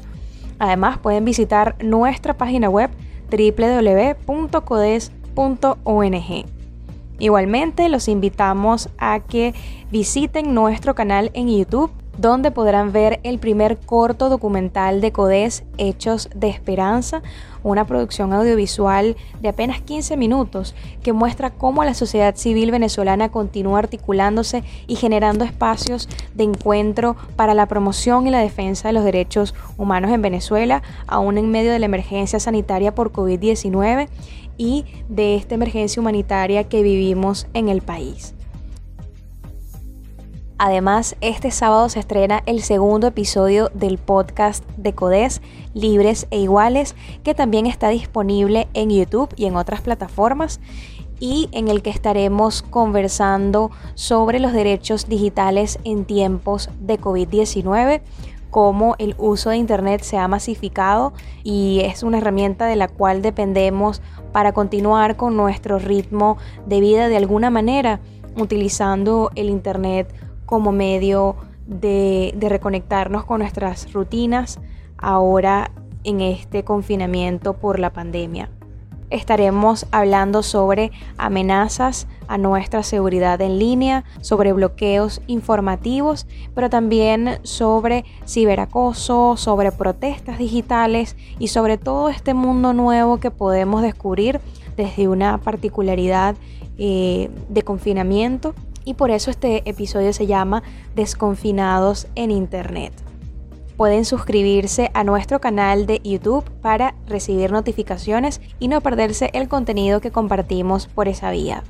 Además 0.58 0.98
pueden 0.98 1.24
visitar 1.24 1.76
nuestra 1.82 2.36
página 2.36 2.68
web 2.68 2.90
www.codes.ong. 3.30 4.20
Igualmente 7.18 7.88
los 7.88 8.08
invitamos 8.08 8.88
a 8.98 9.20
que 9.20 9.54
visiten 9.90 10.54
nuestro 10.54 10.94
canal 10.94 11.30
en 11.34 11.48
YouTube 11.48 11.90
donde 12.20 12.50
podrán 12.50 12.92
ver 12.92 13.18
el 13.22 13.38
primer 13.38 13.78
corto 13.78 14.28
documental 14.28 15.00
de 15.00 15.10
CODES, 15.10 15.64
Hechos 15.78 16.28
de 16.34 16.50
Esperanza, 16.50 17.22
una 17.62 17.86
producción 17.86 18.34
audiovisual 18.34 19.16
de 19.40 19.48
apenas 19.48 19.80
15 19.80 20.18
minutos 20.18 20.74
que 21.02 21.14
muestra 21.14 21.48
cómo 21.48 21.82
la 21.82 21.94
sociedad 21.94 22.36
civil 22.36 22.72
venezolana 22.72 23.30
continúa 23.30 23.78
articulándose 23.78 24.64
y 24.86 24.96
generando 24.96 25.46
espacios 25.46 26.10
de 26.34 26.44
encuentro 26.44 27.16
para 27.36 27.54
la 27.54 27.66
promoción 27.66 28.26
y 28.26 28.30
la 28.30 28.40
defensa 28.40 28.88
de 28.88 28.92
los 28.92 29.04
derechos 29.04 29.54
humanos 29.78 30.10
en 30.10 30.20
Venezuela, 30.20 30.82
aún 31.06 31.38
en 31.38 31.50
medio 31.50 31.72
de 31.72 31.78
la 31.78 31.86
emergencia 31.86 32.38
sanitaria 32.38 32.94
por 32.94 33.12
COVID-19 33.12 34.08
y 34.58 34.84
de 35.08 35.36
esta 35.36 35.54
emergencia 35.54 36.00
humanitaria 36.00 36.64
que 36.64 36.82
vivimos 36.82 37.46
en 37.54 37.70
el 37.70 37.80
país. 37.80 38.34
Además, 40.62 41.16
este 41.22 41.50
sábado 41.50 41.88
se 41.88 42.00
estrena 42.00 42.42
el 42.44 42.60
segundo 42.60 43.06
episodio 43.06 43.70
del 43.72 43.96
podcast 43.96 44.62
de 44.76 44.92
CODES, 44.92 45.40
Libres 45.72 46.26
e 46.30 46.38
Iguales, 46.38 46.96
que 47.24 47.34
también 47.34 47.64
está 47.64 47.88
disponible 47.88 48.68
en 48.74 48.90
YouTube 48.90 49.32
y 49.36 49.46
en 49.46 49.56
otras 49.56 49.80
plataformas 49.80 50.60
y 51.18 51.48
en 51.52 51.68
el 51.68 51.80
que 51.80 51.88
estaremos 51.88 52.60
conversando 52.60 53.70
sobre 53.94 54.38
los 54.38 54.52
derechos 54.52 55.08
digitales 55.08 55.78
en 55.84 56.04
tiempos 56.04 56.68
de 56.78 57.00
COVID-19 57.00 58.02
cómo 58.50 58.96
el 58.98 59.14
uso 59.16 59.48
de 59.48 59.56
Internet 59.56 60.02
se 60.02 60.18
ha 60.18 60.28
masificado 60.28 61.14
y 61.42 61.80
es 61.84 62.02
una 62.02 62.18
herramienta 62.18 62.66
de 62.66 62.76
la 62.76 62.88
cual 62.88 63.22
dependemos 63.22 64.02
para 64.32 64.52
continuar 64.52 65.16
con 65.16 65.38
nuestro 65.38 65.78
ritmo 65.78 66.36
de 66.66 66.80
vida 66.80 67.08
de 67.08 67.16
alguna 67.16 67.48
manera, 67.48 68.00
utilizando 68.36 69.30
el 69.36 69.48
Internet 69.48 70.12
como 70.50 70.72
medio 70.72 71.36
de, 71.64 72.34
reconectarnos 72.40 73.24
con 73.24 73.38
nuestras 73.38 73.92
rutinas 73.92 74.58
ahora 74.98 75.70
en 76.02 76.20
este 76.20 76.64
confinamiento 76.64 77.52
por 77.52 77.78
la 77.78 77.92
pandemia. 77.92 78.50
Estaremos 79.10 79.86
hablando 79.92 80.42
sobre 80.42 80.90
amenazas 81.18 82.08
a 82.26 82.36
nuestra 82.36 82.82
seguridad 82.82 83.40
en 83.40 83.60
línea, 83.60 84.04
sobre 84.22 84.52
bloqueos 84.52 85.20
informativos, 85.28 86.26
pero 86.52 86.68
también 86.68 87.38
sobre 87.44 88.04
ciberacoso, 88.26 89.36
sobre 89.36 89.70
protestas 89.70 90.38
digitales 90.38 91.16
y 91.38 91.48
sobre 91.48 91.78
todo 91.78 92.08
este 92.08 92.34
mundo 92.34 92.72
nuevo 92.72 93.18
que 93.18 93.30
podemos 93.30 93.82
descubrir 93.82 94.40
desde 94.76 95.06
una 95.06 95.38
particularidad 95.38 96.34
eh, 96.76 97.30
de 97.48 97.62
confinamiento 97.62 98.54
y 98.90 98.94
por 98.94 99.12
eso 99.12 99.30
este 99.30 99.62
episodio 99.70 100.12
se 100.12 100.26
llama 100.26 100.64
Desconfinados 100.96 102.08
en 102.16 102.32
Internet. 102.32 102.92
Pueden 103.76 104.04
suscribirse 104.04 104.90
a 104.94 105.04
nuestro 105.04 105.40
canal 105.40 105.86
de 105.86 106.00
YouTube 106.02 106.50
para 106.60 106.96
recibir 107.06 107.52
notificaciones 107.52 108.40
y 108.58 108.66
no 108.66 108.80
perderse 108.80 109.30
el 109.32 109.48
contenido 109.48 110.00
que 110.00 110.10
compartimos 110.10 110.88
por 110.88 111.06
esa 111.06 111.30
vía. 111.30 111.62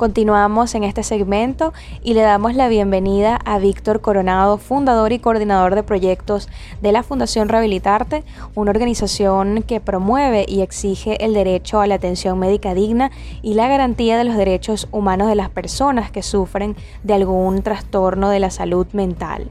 Continuamos 0.00 0.74
en 0.74 0.82
este 0.82 1.02
segmento 1.02 1.74
y 2.02 2.14
le 2.14 2.22
damos 2.22 2.54
la 2.54 2.68
bienvenida 2.68 3.38
a 3.44 3.58
Víctor 3.58 4.00
Coronado, 4.00 4.56
fundador 4.56 5.12
y 5.12 5.18
coordinador 5.18 5.74
de 5.74 5.82
proyectos 5.82 6.48
de 6.80 6.90
la 6.90 7.02
Fundación 7.02 7.50
Rehabilitarte, 7.50 8.24
una 8.54 8.70
organización 8.70 9.62
que 9.62 9.78
promueve 9.78 10.46
y 10.48 10.62
exige 10.62 11.22
el 11.22 11.34
derecho 11.34 11.82
a 11.82 11.86
la 11.86 11.96
atención 11.96 12.38
médica 12.38 12.72
digna 12.72 13.10
y 13.42 13.52
la 13.52 13.68
garantía 13.68 14.16
de 14.16 14.24
los 14.24 14.38
derechos 14.38 14.88
humanos 14.90 15.28
de 15.28 15.34
las 15.34 15.50
personas 15.50 16.10
que 16.10 16.22
sufren 16.22 16.76
de 17.02 17.12
algún 17.12 17.60
trastorno 17.60 18.30
de 18.30 18.40
la 18.40 18.48
salud 18.48 18.86
mental. 18.94 19.50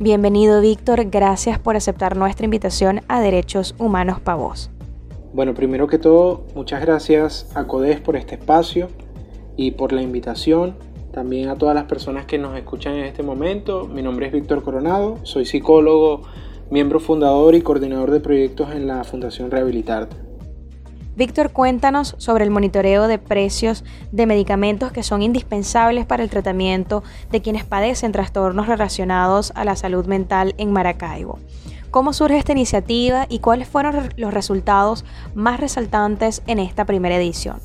Bienvenido 0.00 0.60
Víctor, 0.60 1.04
gracias 1.04 1.60
por 1.60 1.76
aceptar 1.76 2.16
nuestra 2.16 2.46
invitación 2.46 3.02
a 3.06 3.20
Derechos 3.20 3.76
Humanos 3.78 4.18
Pavos. 4.18 4.72
Bueno, 5.32 5.54
primero 5.54 5.86
que 5.86 5.98
todo, 5.98 6.46
muchas 6.56 6.80
gracias 6.80 7.48
a 7.54 7.68
CODES 7.68 8.00
por 8.00 8.16
este 8.16 8.34
espacio 8.34 8.88
y 9.56 9.72
por 9.72 9.92
la 9.92 10.02
invitación. 10.02 10.76
También 11.12 11.48
a 11.48 11.56
todas 11.56 11.74
las 11.74 11.84
personas 11.84 12.26
que 12.26 12.38
nos 12.38 12.56
escuchan 12.56 12.94
en 12.94 13.04
este 13.04 13.22
momento. 13.22 13.86
Mi 13.86 14.02
nombre 14.02 14.26
es 14.26 14.32
Víctor 14.32 14.62
Coronado, 14.62 15.18
soy 15.22 15.44
psicólogo, 15.46 16.22
miembro 16.70 16.98
fundador 16.98 17.54
y 17.54 17.62
coordinador 17.62 18.10
de 18.10 18.20
proyectos 18.20 18.72
en 18.72 18.86
la 18.86 19.04
Fundación 19.04 19.50
Rehabilitarte. 19.50 20.16
Víctor, 21.16 21.52
cuéntanos 21.52 22.16
sobre 22.18 22.42
el 22.42 22.50
monitoreo 22.50 23.06
de 23.06 23.18
precios 23.18 23.84
de 24.10 24.26
medicamentos 24.26 24.90
que 24.90 25.04
son 25.04 25.22
indispensables 25.22 26.06
para 26.06 26.24
el 26.24 26.30
tratamiento 26.30 27.04
de 27.30 27.40
quienes 27.40 27.64
padecen 27.64 28.10
trastornos 28.10 28.66
relacionados 28.66 29.52
a 29.54 29.64
la 29.64 29.76
salud 29.76 30.06
mental 30.06 30.54
en 30.58 30.72
Maracaibo. 30.72 31.38
¿Cómo 31.92 32.12
surge 32.12 32.38
esta 32.38 32.50
iniciativa 32.50 33.26
y 33.28 33.38
cuáles 33.38 33.68
fueron 33.68 34.08
los 34.16 34.34
resultados 34.34 35.04
más 35.36 35.60
resaltantes 35.60 36.42
en 36.48 36.58
esta 36.58 36.84
primera 36.84 37.14
edición? 37.14 37.58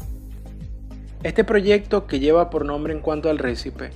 Este 1.22 1.44
proyecto 1.44 2.08
que 2.08 2.20
lleva 2.20 2.50
por 2.50 2.64
nombre 2.64 2.94
En 2.94 3.02
cuanto 3.02 3.30
al 3.30 3.40
récipe 3.40 3.90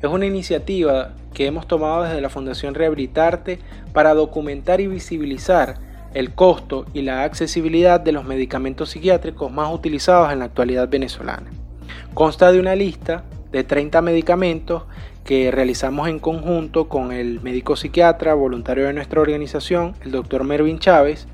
es 0.00 0.08
una 0.08 0.24
iniciativa 0.24 1.12
que 1.34 1.44
hemos 1.44 1.66
tomado 1.66 2.04
desde 2.04 2.22
la 2.22 2.30
Fundación 2.30 2.74
Rehabilitarte 2.74 3.58
para 3.92 4.14
documentar 4.14 4.80
y 4.80 4.86
visibilizar 4.86 5.74
el 6.14 6.32
costo 6.34 6.86
y 6.94 7.02
la 7.02 7.22
accesibilidad 7.24 8.00
de 8.00 8.12
los 8.12 8.24
medicamentos 8.24 8.88
psiquiátricos 8.88 9.52
más 9.52 9.72
utilizados 9.74 10.32
en 10.32 10.38
la 10.38 10.46
actualidad 10.46 10.88
venezolana. 10.88 11.50
Consta 12.14 12.50
de 12.50 12.60
una 12.60 12.74
lista 12.74 13.24
de 13.52 13.62
30 13.62 14.00
medicamentos 14.00 14.84
que 15.22 15.50
realizamos 15.50 16.08
en 16.08 16.18
conjunto 16.18 16.88
con 16.88 17.12
el 17.12 17.42
médico 17.42 17.76
psiquiatra 17.76 18.32
voluntario 18.32 18.86
de 18.86 18.94
nuestra 18.94 19.20
organización, 19.20 19.94
el 20.02 20.12
doctor 20.12 20.44
Mervin 20.44 20.78
Chávez, 20.78 21.28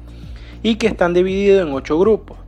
y 0.65 0.75
que 0.75 0.89
están 0.89 1.15
divididos 1.15 1.65
en 1.65 1.73
8 1.73 1.99
grupos, 2.01 2.39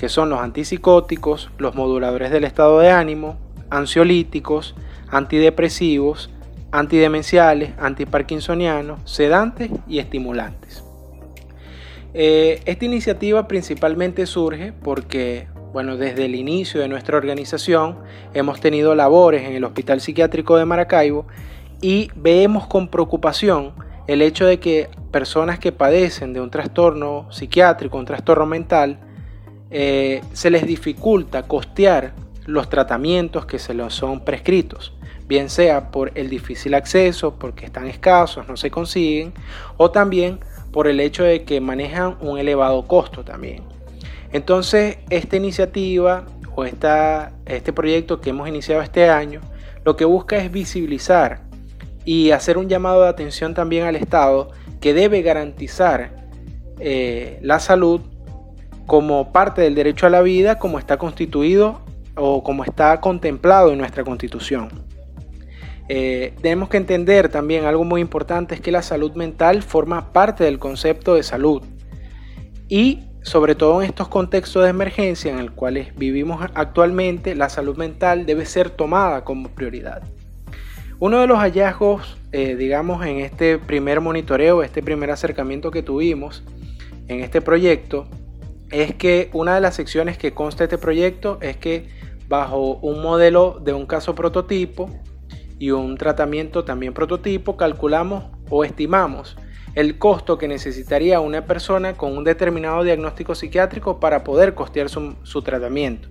que 0.00 0.08
son 0.08 0.30
los 0.30 0.40
antipsicóticos, 0.40 1.50
los 1.58 1.74
moduladores 1.74 2.30
del 2.30 2.44
estado 2.44 2.78
de 2.78 2.90
ánimo, 2.90 3.36
ansiolíticos, 3.68 4.74
antidepresivos, 5.10 6.30
antidemenciales, 6.72 7.72
antiparkinsonianos, 7.78 8.98
sedantes 9.04 9.70
y 9.86 9.98
estimulantes. 9.98 10.82
Eh, 12.14 12.62
esta 12.64 12.86
iniciativa 12.86 13.46
principalmente 13.46 14.24
surge 14.24 14.72
porque, 14.72 15.48
bueno, 15.74 15.98
desde 15.98 16.24
el 16.24 16.34
inicio 16.34 16.80
de 16.80 16.88
nuestra 16.88 17.18
organización 17.18 17.98
hemos 18.32 18.58
tenido 18.58 18.94
labores 18.94 19.46
en 19.46 19.52
el 19.52 19.64
Hospital 19.64 20.00
Psiquiátrico 20.00 20.56
de 20.56 20.64
Maracaibo 20.64 21.26
y 21.82 22.10
vemos 22.16 22.66
con 22.66 22.88
preocupación 22.88 23.74
el 24.06 24.22
hecho 24.22 24.46
de 24.46 24.60
que 24.60 24.88
personas 25.10 25.58
que 25.58 25.72
padecen 25.72 26.32
de 26.32 26.40
un 26.40 26.50
trastorno 26.50 27.30
psiquiátrico, 27.30 27.98
un 27.98 28.06
trastorno 28.06 28.46
mental, 28.46 28.98
eh, 29.70 30.22
se 30.32 30.50
les 30.50 30.66
dificulta 30.66 31.42
costear 31.44 32.14
los 32.46 32.68
tratamientos 32.68 33.46
que 33.46 33.58
se 33.58 33.74
les 33.74 33.92
son 33.94 34.24
prescritos 34.24 34.92
bien 35.30 35.48
sea 35.48 35.92
por 35.92 36.10
el 36.16 36.28
difícil 36.28 36.74
acceso, 36.74 37.36
porque 37.38 37.64
están 37.64 37.86
escasos, 37.86 38.48
no 38.48 38.56
se 38.56 38.68
consiguen, 38.68 39.32
o 39.76 39.92
también 39.92 40.40
por 40.72 40.88
el 40.88 40.98
hecho 40.98 41.22
de 41.22 41.44
que 41.44 41.60
manejan 41.60 42.16
un 42.20 42.36
elevado 42.36 42.84
costo 42.88 43.24
también. 43.24 43.62
Entonces, 44.32 44.98
esta 45.08 45.36
iniciativa 45.36 46.26
o 46.56 46.64
esta, 46.64 47.30
este 47.46 47.72
proyecto 47.72 48.20
que 48.20 48.30
hemos 48.30 48.48
iniciado 48.48 48.82
este 48.82 49.08
año, 49.08 49.40
lo 49.84 49.94
que 49.94 50.04
busca 50.04 50.36
es 50.36 50.50
visibilizar 50.50 51.42
y 52.04 52.32
hacer 52.32 52.58
un 52.58 52.68
llamado 52.68 53.02
de 53.02 53.08
atención 53.08 53.54
también 53.54 53.86
al 53.86 53.94
Estado 53.94 54.50
que 54.80 54.94
debe 54.94 55.22
garantizar 55.22 56.10
eh, 56.80 57.38
la 57.40 57.60
salud 57.60 58.00
como 58.90 59.30
parte 59.30 59.62
del 59.62 59.76
derecho 59.76 60.06
a 60.06 60.10
la 60.10 60.20
vida, 60.20 60.58
como 60.58 60.76
está 60.80 60.96
constituido 60.96 61.78
o 62.16 62.42
como 62.42 62.64
está 62.64 63.00
contemplado 63.00 63.70
en 63.70 63.78
nuestra 63.78 64.02
Constitución. 64.02 64.68
Eh, 65.88 66.34
tenemos 66.42 66.68
que 66.68 66.78
entender 66.78 67.28
también 67.28 67.66
algo 67.66 67.84
muy 67.84 68.00
importante, 68.00 68.56
es 68.56 68.60
que 68.60 68.72
la 68.72 68.82
salud 68.82 69.12
mental 69.12 69.62
forma 69.62 70.12
parte 70.12 70.42
del 70.42 70.58
concepto 70.58 71.14
de 71.14 71.22
salud. 71.22 71.62
Y 72.68 73.04
sobre 73.22 73.54
todo 73.54 73.80
en 73.80 73.88
estos 73.88 74.08
contextos 74.08 74.64
de 74.64 74.70
emergencia 74.70 75.30
en 75.30 75.38
el 75.38 75.52
cuales 75.52 75.94
vivimos 75.94 76.44
actualmente, 76.54 77.36
la 77.36 77.48
salud 77.48 77.76
mental 77.76 78.26
debe 78.26 78.44
ser 78.44 78.70
tomada 78.70 79.22
como 79.22 79.50
prioridad. 79.50 80.02
Uno 80.98 81.20
de 81.20 81.28
los 81.28 81.38
hallazgos, 81.38 82.18
eh, 82.32 82.56
digamos, 82.56 83.06
en 83.06 83.20
este 83.20 83.56
primer 83.56 84.00
monitoreo, 84.00 84.64
este 84.64 84.82
primer 84.82 85.12
acercamiento 85.12 85.70
que 85.70 85.84
tuvimos 85.84 86.42
en 87.06 87.20
este 87.20 87.40
proyecto, 87.40 88.08
es 88.70 88.94
que 88.94 89.30
una 89.32 89.54
de 89.54 89.60
las 89.60 89.74
secciones 89.74 90.18
que 90.18 90.32
consta 90.32 90.64
este 90.64 90.78
proyecto 90.78 91.38
es 91.40 91.56
que 91.56 91.88
bajo 92.28 92.76
un 92.76 93.02
modelo 93.02 93.60
de 93.62 93.72
un 93.72 93.86
caso 93.86 94.14
prototipo, 94.14 94.88
y 95.60 95.70
un 95.70 95.98
tratamiento 95.98 96.64
también 96.64 96.94
prototipo, 96.94 97.56
calculamos 97.56 98.24
o 98.48 98.64
estimamos 98.64 99.36
el 99.74 99.98
costo 99.98 100.38
que 100.38 100.48
necesitaría 100.48 101.20
una 101.20 101.44
persona 101.44 101.92
con 101.96 102.16
un 102.16 102.24
determinado 102.24 102.82
diagnóstico 102.82 103.36
psiquiátrico 103.36 104.00
para 104.00 104.24
poder 104.24 104.54
costear 104.54 104.88
su, 104.88 105.42
tratamiento. 105.42 106.08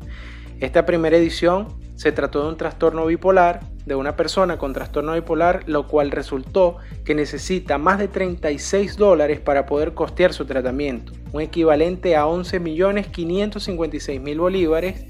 Esta 0.59 0.85
primera 0.85 1.17
edición 1.17 1.67
se 1.95 2.11
trató 2.11 2.43
de 2.43 2.49
un 2.49 2.57
trastorno 2.57 3.05
bipolar, 3.07 3.61
de 3.89 3.95
una 3.95 4.15
persona 4.15 4.57
con 4.57 4.71
trastorno 4.71 5.11
bipolar, 5.13 5.63
lo 5.65 5.87
cual 5.87 6.11
resultó 6.11 6.77
que 7.03 7.15
necesita 7.15 7.79
más 7.79 7.99
de 7.99 8.07
36 8.07 8.95
dólares 8.95 9.41
para 9.41 9.65
poder 9.65 9.93
costear 9.93 10.31
su 10.31 10.45
tratamiento, 10.45 11.11
un 11.33 11.41
equivalente 11.41 12.15
a 12.15 12.23
11.556.000 12.25 14.37
bolívares, 14.37 15.05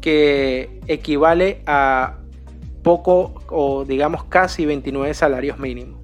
que 0.00 0.78
equivale 0.86 1.62
a 1.66 2.18
poco 2.82 3.42
o 3.48 3.84
digamos 3.84 4.24
casi 4.24 4.66
29 4.66 5.14
salarios 5.14 5.58
mínimos. 5.58 5.98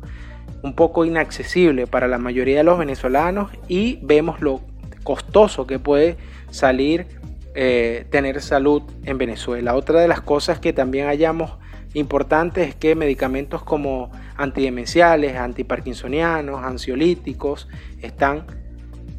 Un 0.62 0.74
poco 0.74 1.04
inaccesible 1.04 1.86
para 1.86 2.08
la 2.08 2.16
mayoría 2.18 2.56
de 2.56 2.64
los 2.64 2.78
venezolanos 2.78 3.52
y 3.68 4.00
vemos 4.02 4.40
lo 4.40 4.62
costoso 5.04 5.66
que 5.66 5.78
puede 5.78 6.16
salir 6.50 7.06
eh, 7.54 8.06
tener 8.10 8.40
salud 8.42 8.82
en 9.04 9.18
Venezuela. 9.18 9.74
Otra 9.74 10.00
de 10.00 10.08
las 10.08 10.20
cosas 10.20 10.58
que 10.58 10.72
también 10.72 11.06
hallamos 11.06 11.52
importantes 11.96 12.68
es 12.68 12.74
que 12.74 12.94
medicamentos 12.94 13.62
como 13.62 14.10
antidemenciales, 14.36 15.36
antiparkinsonianos, 15.36 16.62
ansiolíticos 16.62 17.68
están 18.02 18.46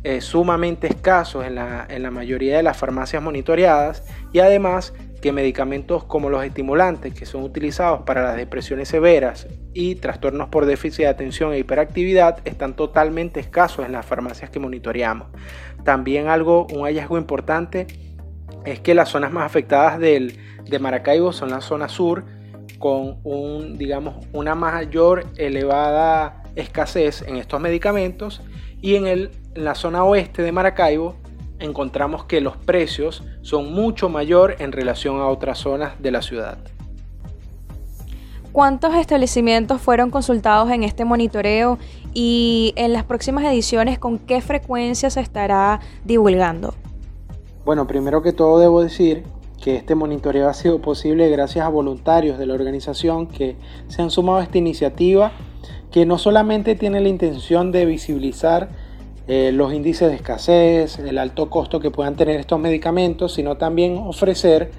eh, 0.03 0.21
sumamente 0.21 0.87
escasos 0.87 1.43
en 1.45 1.55
la, 1.55 1.87
en 1.89 2.03
la 2.03 2.11
mayoría 2.11 2.55
de 2.55 2.63
las 2.63 2.77
farmacias 2.77 3.21
monitoreadas 3.21 4.03
y 4.31 4.39
además 4.39 4.93
que 5.21 5.31
medicamentos 5.31 6.03
como 6.03 6.29
los 6.29 6.45
estimulantes 6.45 7.15
que 7.15 7.25
son 7.25 7.41
utilizados 7.41 8.03
para 8.03 8.21
las 8.21 8.37
depresiones 8.37 8.89
severas 8.89 9.47
y 9.73 9.95
trastornos 9.95 10.49
por 10.49 10.67
déficit 10.67 10.99
de 10.99 11.07
atención 11.07 11.53
e 11.53 11.57
hiperactividad 11.57 12.39
están 12.45 12.75
totalmente 12.75 13.39
escasos 13.39 13.87
en 13.87 13.91
las 13.91 14.05
farmacias 14.05 14.51
que 14.51 14.59
monitoreamos. 14.59 15.27
También 15.83 16.27
algo, 16.27 16.67
un 16.71 16.83
hallazgo 16.83 17.17
importante 17.17 17.87
es 18.65 18.79
que 18.79 18.93
las 18.93 19.09
zonas 19.09 19.31
más 19.31 19.45
afectadas 19.45 19.97
del, 19.97 20.37
de 20.63 20.77
Maracaibo 20.77 21.33
son 21.33 21.49
la 21.49 21.61
zona 21.61 21.89
sur 21.89 22.36
con 22.79 23.17
un, 23.23 23.77
digamos, 23.77 24.25
una 24.33 24.55
mayor 24.55 25.25
elevada 25.37 26.43
escasez 26.55 27.23
en 27.23 27.37
estos 27.37 27.59
medicamentos 27.59 28.41
y 28.81 28.95
en, 28.95 29.07
el, 29.07 29.31
en 29.55 29.63
la 29.63 29.75
zona 29.75 30.03
oeste 30.03 30.41
de 30.41 30.51
Maracaibo 30.51 31.15
encontramos 31.59 32.25
que 32.25 32.41
los 32.41 32.57
precios 32.57 33.23
son 33.41 33.73
mucho 33.73 34.09
mayor 34.09 34.55
en 34.59 34.71
relación 34.71 35.19
a 35.19 35.27
otras 35.27 35.57
zonas 35.59 36.01
de 36.01 36.11
la 36.11 36.21
ciudad. 36.21 36.57
¿Cuántos 38.51 38.95
establecimientos 38.95 39.81
fueron 39.81 40.09
consultados 40.09 40.71
en 40.71 40.83
este 40.83 41.05
monitoreo 41.05 41.77
y 42.13 42.73
en 42.75 42.91
las 42.93 43.03
próximas 43.03 43.43
ediciones 43.45 43.99
con 43.99 44.17
qué 44.17 44.41
frecuencia 44.41 45.09
se 45.09 45.21
estará 45.21 45.79
divulgando? 46.05 46.73
Bueno, 47.65 47.85
primero 47.85 48.23
que 48.23 48.33
todo 48.33 48.59
debo 48.59 48.81
decir 48.81 49.23
que 49.67 49.75
este 49.75 49.95
monitoreo 49.95 50.47
ha 50.47 50.53
sido 50.53 50.79
posible 50.79 51.27
gracias 51.27 51.65
a 51.65 51.67
voluntarios 51.67 52.39
de 52.39 52.45
la 52.45 52.53
organización 52.53 53.27
que 53.27 53.57
se 53.89 54.01
han 54.01 54.11
sumado 54.11 54.37
a 54.37 54.43
esta 54.43 54.57
iniciativa 54.57 55.33
que 55.91 56.05
no 56.05 56.17
solamente 56.17 56.75
tiene 56.75 57.01
la 57.01 57.09
intención 57.09 57.73
de 57.73 57.85
visibilizar 57.85 58.69
eh, 59.27 59.51
los 59.53 59.73
índices 59.73 60.07
de 60.07 60.15
escasez, 60.15 60.99
el 60.99 61.17
alto 61.17 61.49
costo 61.49 61.81
que 61.81 61.91
puedan 61.91 62.15
tener 62.15 62.39
estos 62.39 62.61
medicamentos, 62.61 63.33
sino 63.33 63.57
también 63.57 63.97
ofrecer 63.97 64.71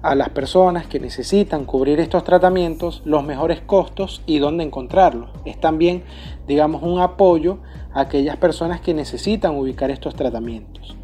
a 0.00 0.14
las 0.14 0.30
personas 0.30 0.86
que 0.86 0.98
necesitan 0.98 1.66
cubrir 1.66 2.00
estos 2.00 2.24
tratamientos 2.24 3.02
los 3.04 3.22
mejores 3.24 3.60
costos 3.60 4.22
y 4.24 4.38
dónde 4.38 4.64
encontrarlos. 4.64 5.28
Es 5.44 5.60
también, 5.60 6.04
digamos, 6.48 6.82
un 6.82 7.00
apoyo 7.00 7.58
a 7.92 8.00
aquellas 8.00 8.38
personas 8.38 8.80
que 8.80 8.94
necesitan 8.94 9.56
ubicar 9.56 9.90
estos 9.90 10.14
tratamientos. 10.14 10.96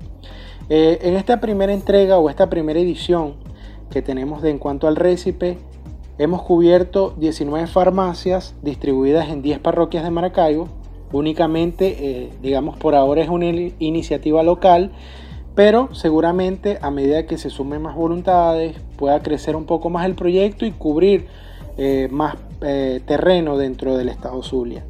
Eh, 0.71 0.99
en 1.03 1.17
esta 1.17 1.41
primera 1.41 1.73
entrega 1.73 2.19
o 2.19 2.29
esta 2.29 2.51
primera 2.51 2.79
edición 2.79 3.35
que 3.91 4.03
tenemos 4.03 4.43
de 4.43 4.51
en 4.51 4.59
cuanto 4.59 4.87
al 4.87 4.97
récipe, 4.97 5.59
hemos 6.19 6.43
cubierto 6.43 7.15
19 7.17 7.67
farmacias 7.67 8.55
distribuidas 8.63 9.31
en 9.31 9.41
10 9.41 9.61
parroquias 9.61 10.05
de 10.05 10.11
Maracaibo 10.11 10.69
Únicamente, 11.11 11.97
eh, 12.01 12.31
digamos, 12.43 12.77
por 12.77 12.95
ahora 12.95 13.23
es 13.23 13.31
una 13.31 13.47
iniciativa 13.47 14.43
local, 14.43 14.93
pero 15.55 15.95
seguramente 15.95 16.79
a 16.83 16.91
medida 16.91 17.25
que 17.25 17.39
se 17.39 17.49
sumen 17.49 17.81
más 17.81 17.97
voluntades, 17.97 18.77
pueda 18.97 19.23
crecer 19.23 19.57
un 19.57 19.65
poco 19.65 19.89
más 19.89 20.05
el 20.05 20.15
proyecto 20.15 20.67
y 20.67 20.71
cubrir 20.73 21.27
eh, 21.79 22.09
más 22.11 22.37
terreno 22.61 23.57
dentro 23.57 23.97
del 23.97 24.09
estado 24.09 24.43
Zulia. 24.43 24.85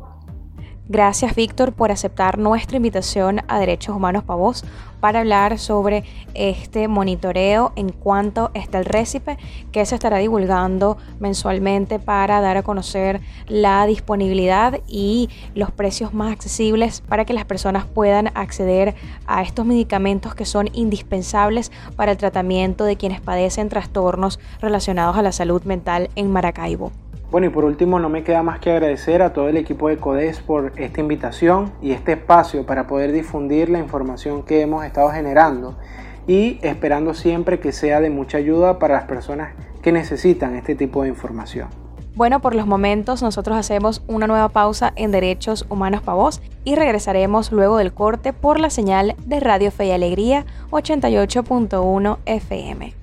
Gracias 0.92 1.36
Víctor 1.36 1.72
por 1.72 1.92
aceptar 1.92 2.36
nuestra 2.36 2.78
invitación 2.78 3.42
a 3.46 3.60
Derechos 3.60 3.94
Humanos 3.94 4.24
para 4.24 4.38
Vos 4.38 4.64
para 4.98 5.20
hablar 5.20 5.60
sobre 5.60 6.02
este 6.34 6.88
monitoreo 6.88 7.72
en 7.76 7.90
cuanto 7.90 8.50
está 8.54 8.80
el 8.80 8.86
récipe 8.86 9.38
que 9.70 9.86
se 9.86 9.94
estará 9.94 10.18
divulgando 10.18 10.98
mensualmente 11.20 12.00
para 12.00 12.40
dar 12.40 12.56
a 12.56 12.64
conocer 12.64 13.20
la 13.46 13.86
disponibilidad 13.86 14.80
y 14.88 15.28
los 15.54 15.70
precios 15.70 16.12
más 16.12 16.32
accesibles 16.32 17.02
para 17.02 17.24
que 17.24 17.34
las 17.34 17.44
personas 17.44 17.84
puedan 17.84 18.32
acceder 18.34 18.96
a 19.28 19.42
estos 19.42 19.64
medicamentos 19.64 20.34
que 20.34 20.44
son 20.44 20.70
indispensables 20.72 21.70
para 21.94 22.10
el 22.10 22.18
tratamiento 22.18 22.82
de 22.82 22.96
quienes 22.96 23.20
padecen 23.20 23.68
trastornos 23.68 24.40
relacionados 24.60 25.16
a 25.16 25.22
la 25.22 25.30
salud 25.30 25.62
mental 25.62 26.10
en 26.16 26.32
Maracaibo. 26.32 26.90
Bueno, 27.30 27.46
y 27.46 27.50
por 27.50 27.64
último, 27.64 28.00
no 28.00 28.08
me 28.08 28.24
queda 28.24 28.42
más 28.42 28.58
que 28.58 28.72
agradecer 28.72 29.22
a 29.22 29.32
todo 29.32 29.48
el 29.48 29.56
equipo 29.56 29.88
de 29.88 29.98
CODES 29.98 30.40
por 30.40 30.72
esta 30.76 31.00
invitación 31.00 31.72
y 31.80 31.92
este 31.92 32.12
espacio 32.12 32.66
para 32.66 32.88
poder 32.88 33.12
difundir 33.12 33.70
la 33.70 33.78
información 33.78 34.42
que 34.42 34.62
hemos 34.62 34.84
estado 34.84 35.10
generando 35.10 35.78
y 36.26 36.58
esperando 36.62 37.14
siempre 37.14 37.60
que 37.60 37.70
sea 37.70 38.00
de 38.00 38.10
mucha 38.10 38.38
ayuda 38.38 38.80
para 38.80 38.94
las 38.94 39.04
personas 39.04 39.54
que 39.80 39.92
necesitan 39.92 40.56
este 40.56 40.74
tipo 40.74 41.04
de 41.04 41.08
información. 41.08 41.68
Bueno, 42.16 42.40
por 42.40 42.56
los 42.56 42.66
momentos 42.66 43.22
nosotros 43.22 43.56
hacemos 43.56 44.02
una 44.08 44.26
nueva 44.26 44.48
pausa 44.48 44.92
en 44.96 45.12
Derechos 45.12 45.64
Humanos 45.68 46.02
para 46.02 46.16
Vos 46.16 46.42
y 46.64 46.74
regresaremos 46.74 47.52
luego 47.52 47.76
del 47.76 47.94
corte 47.94 48.32
por 48.32 48.58
la 48.58 48.70
señal 48.70 49.14
de 49.24 49.38
Radio 49.38 49.70
Fe 49.70 49.86
y 49.86 49.90
Alegría 49.92 50.44
88.1 50.70 52.18
FM. 52.26 52.94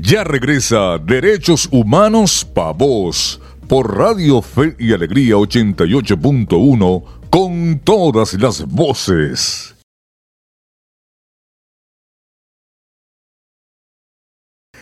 Ya 0.00 0.24
regresa 0.24 0.98
Derechos 0.98 1.68
Humanos 1.72 2.44
para 2.44 2.72
Vos 2.72 3.40
por 3.72 3.96
Radio 3.96 4.42
Fe 4.42 4.76
y 4.78 4.92
Alegría 4.92 5.36
88.1 5.36 7.04
con 7.30 7.80
todas 7.82 8.34
las 8.34 8.66
voces. 8.66 9.74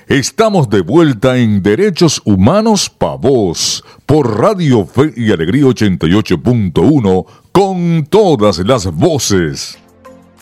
Estamos 0.08 0.68
de 0.68 0.80
vuelta 0.80 1.38
en 1.38 1.62
Derechos 1.62 2.20
Humanos 2.24 2.90
Pa' 2.90 3.14
Vos 3.14 3.84
por 4.06 4.40
Radio 4.40 4.84
Fe 4.84 5.12
y 5.16 5.30
Alegría 5.30 5.66
88.1 5.66 7.26
con 7.52 8.04
todas 8.06 8.58
las 8.58 8.86
voces. 8.86 9.78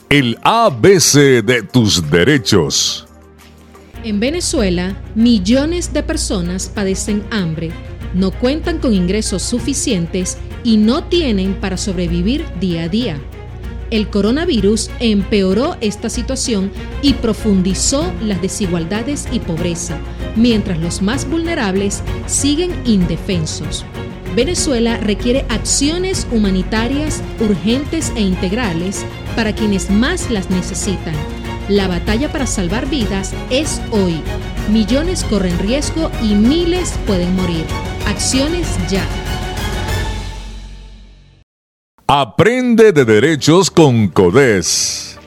El 0.08 0.38
ABC 0.42 1.44
de 1.44 1.68
tus 1.70 2.10
derechos. 2.10 3.06
En 4.04 4.18
Venezuela, 4.20 4.96
millones 5.14 5.92
de 5.92 6.02
personas 6.02 6.70
padecen 6.74 7.22
hambre 7.30 7.72
no 8.14 8.30
cuentan 8.30 8.78
con 8.78 8.94
ingresos 8.94 9.42
suficientes 9.42 10.38
y 10.64 10.76
no 10.76 11.04
tienen 11.04 11.54
para 11.54 11.76
sobrevivir 11.76 12.44
día 12.60 12.84
a 12.84 12.88
día. 12.88 13.20
El 13.90 14.08
coronavirus 14.08 14.90
empeoró 15.00 15.76
esta 15.80 16.10
situación 16.10 16.70
y 17.00 17.14
profundizó 17.14 18.12
las 18.22 18.42
desigualdades 18.42 19.26
y 19.32 19.40
pobreza, 19.40 19.98
mientras 20.36 20.78
los 20.78 21.00
más 21.00 21.28
vulnerables 21.28 22.02
siguen 22.26 22.70
indefensos. 22.84 23.84
Venezuela 24.36 24.98
requiere 24.98 25.46
acciones 25.48 26.26
humanitarias 26.30 27.22
urgentes 27.40 28.12
e 28.14 28.20
integrales 28.20 29.04
para 29.34 29.54
quienes 29.54 29.90
más 29.90 30.30
las 30.30 30.50
necesitan. 30.50 31.14
La 31.68 31.88
batalla 31.88 32.30
para 32.30 32.46
salvar 32.46 32.88
vidas 32.88 33.32
es 33.50 33.80
hoy. 33.90 34.20
Millones 34.70 35.24
corren 35.24 35.58
riesgo 35.58 36.10
y 36.22 36.34
miles 36.34 36.94
pueden 37.06 37.34
morir. 37.36 37.64
Acciones 38.08 38.78
ya. 38.88 39.06
Aprende 42.06 42.92
de 42.92 43.04
derechos 43.04 43.70
con 43.70 44.08
CODES. 44.08 45.18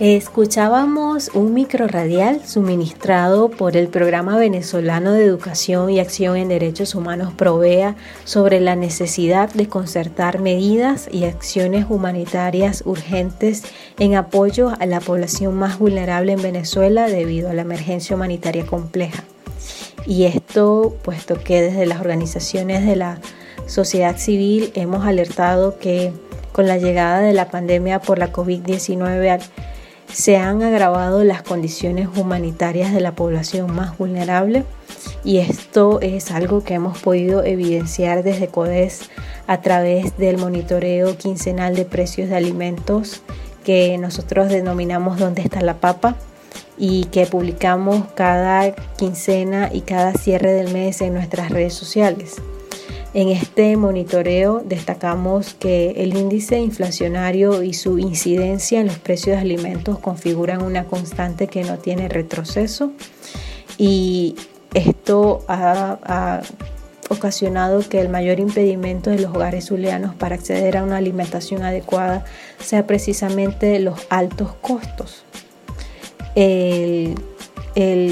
Escuchábamos 0.00 1.30
un 1.34 1.52
micro 1.52 1.86
radial 1.88 2.40
suministrado 2.46 3.50
por 3.50 3.76
el 3.76 3.88
Programa 3.88 4.38
Venezolano 4.38 5.12
de 5.12 5.26
Educación 5.26 5.90
y 5.90 6.00
Acción 6.00 6.38
en 6.38 6.48
Derechos 6.48 6.94
Humanos 6.94 7.34
Provea 7.34 7.96
sobre 8.24 8.60
la 8.60 8.76
necesidad 8.76 9.52
de 9.52 9.68
concertar 9.68 10.40
medidas 10.40 11.10
y 11.12 11.24
acciones 11.24 11.84
humanitarias 11.90 12.82
urgentes 12.86 13.62
en 13.98 14.14
apoyo 14.14 14.72
a 14.80 14.86
la 14.86 15.00
población 15.00 15.54
más 15.56 15.78
vulnerable 15.78 16.32
en 16.32 16.40
Venezuela 16.40 17.08
debido 17.08 17.50
a 17.50 17.52
la 17.52 17.60
emergencia 17.60 18.16
humanitaria 18.16 18.64
compleja. 18.64 19.22
Y 20.06 20.24
esto, 20.24 20.96
puesto 21.02 21.36
que 21.42 21.62
desde 21.62 21.86
las 21.86 22.00
organizaciones 22.00 22.84
de 22.86 22.96
la 22.96 23.18
sociedad 23.66 24.16
civil 24.16 24.72
hemos 24.74 25.04
alertado 25.06 25.78
que 25.78 26.12
con 26.52 26.66
la 26.66 26.78
llegada 26.78 27.20
de 27.20 27.32
la 27.32 27.50
pandemia 27.50 28.00
por 28.00 28.18
la 28.18 28.32
COVID-19 28.32 29.40
se 30.12 30.36
han 30.36 30.62
agravado 30.62 31.24
las 31.24 31.42
condiciones 31.42 32.08
humanitarias 32.16 32.92
de 32.92 33.00
la 33.00 33.14
población 33.14 33.72
más 33.74 33.96
vulnerable 33.96 34.64
y 35.24 35.38
esto 35.38 36.00
es 36.02 36.30
algo 36.30 36.62
que 36.62 36.74
hemos 36.74 36.98
podido 36.98 37.44
evidenciar 37.44 38.22
desde 38.22 38.48
CODES 38.48 39.08
a 39.46 39.62
través 39.62 40.18
del 40.18 40.36
monitoreo 40.36 41.16
quincenal 41.16 41.74
de 41.74 41.86
precios 41.86 42.28
de 42.28 42.36
alimentos 42.36 43.22
que 43.64 43.96
nosotros 43.96 44.48
denominamos 44.50 45.18
¿Dónde 45.18 45.42
está 45.42 45.62
la 45.62 45.74
papa? 45.74 46.16
Y 46.78 47.04
que 47.04 47.26
publicamos 47.26 48.06
cada 48.14 48.74
quincena 48.96 49.70
y 49.72 49.82
cada 49.82 50.14
cierre 50.14 50.52
del 50.52 50.72
mes 50.72 51.00
en 51.00 51.14
nuestras 51.14 51.50
redes 51.50 51.74
sociales. 51.74 52.36
En 53.14 53.28
este 53.28 53.76
monitoreo 53.76 54.62
destacamos 54.64 55.52
que 55.52 55.90
el 55.98 56.16
índice 56.16 56.58
inflacionario 56.58 57.62
y 57.62 57.74
su 57.74 57.98
incidencia 57.98 58.80
en 58.80 58.86
los 58.86 58.98
precios 58.98 59.36
de 59.36 59.42
alimentos 59.42 59.98
configuran 59.98 60.62
una 60.62 60.84
constante 60.84 61.46
que 61.46 61.62
no 61.62 61.78
tiene 61.78 62.08
retroceso 62.08 62.92
y 63.76 64.34
esto 64.72 65.44
ha, 65.46 66.40
ocasionado 67.10 67.86
que 67.86 68.00
el 68.00 68.08
mayor 68.08 68.40
impedimento 68.40 69.10
de 69.10 69.18
los 69.18 69.34
hogares 69.34 69.66
zulianos 69.66 70.14
para 70.14 70.36
acceder 70.36 70.78
a 70.78 70.82
una 70.82 70.96
alimentación 70.96 71.62
adecuada 71.62 72.24
sea 72.58 72.86
precisamente 72.86 73.78
los 73.80 74.06
altos 74.08 74.54
costos 74.62 75.22
el, 76.34 77.14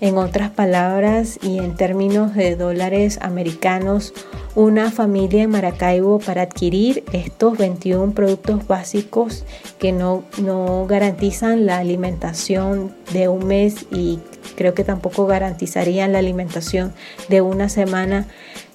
En 0.00 0.16
otras 0.16 0.50
palabras 0.50 1.40
y 1.42 1.58
en 1.58 1.74
términos 1.74 2.34
de 2.36 2.54
dólares 2.54 3.18
americanos, 3.20 4.14
una 4.54 4.92
familia 4.92 5.42
en 5.42 5.50
Maracaibo 5.50 6.20
para 6.20 6.42
adquirir 6.42 7.02
estos 7.12 7.58
21 7.58 8.12
productos 8.12 8.68
básicos 8.68 9.44
que 9.80 9.90
no, 9.90 10.22
no 10.40 10.86
garantizan 10.86 11.66
la 11.66 11.78
alimentación 11.78 12.94
de 13.12 13.26
un 13.26 13.48
mes 13.48 13.86
y 13.90 14.20
creo 14.54 14.72
que 14.72 14.84
tampoco 14.84 15.26
garantizarían 15.26 16.12
la 16.12 16.20
alimentación 16.20 16.92
de 17.28 17.40
una 17.40 17.68
semana, 17.68 18.28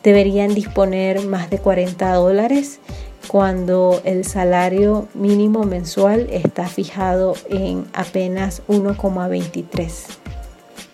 deberían 0.03 0.53
disponer 0.53 1.25
más 1.25 1.49
de 1.49 1.57
40 1.57 2.15
dólares 2.15 2.81
cuando 3.29 4.01
el 4.03 4.25
salario 4.25 5.07
mínimo 5.13 5.63
mensual 5.63 6.27
está 6.31 6.67
fijado 6.67 7.35
en 7.49 7.85
apenas 7.93 8.61
1,23. 8.67 10.22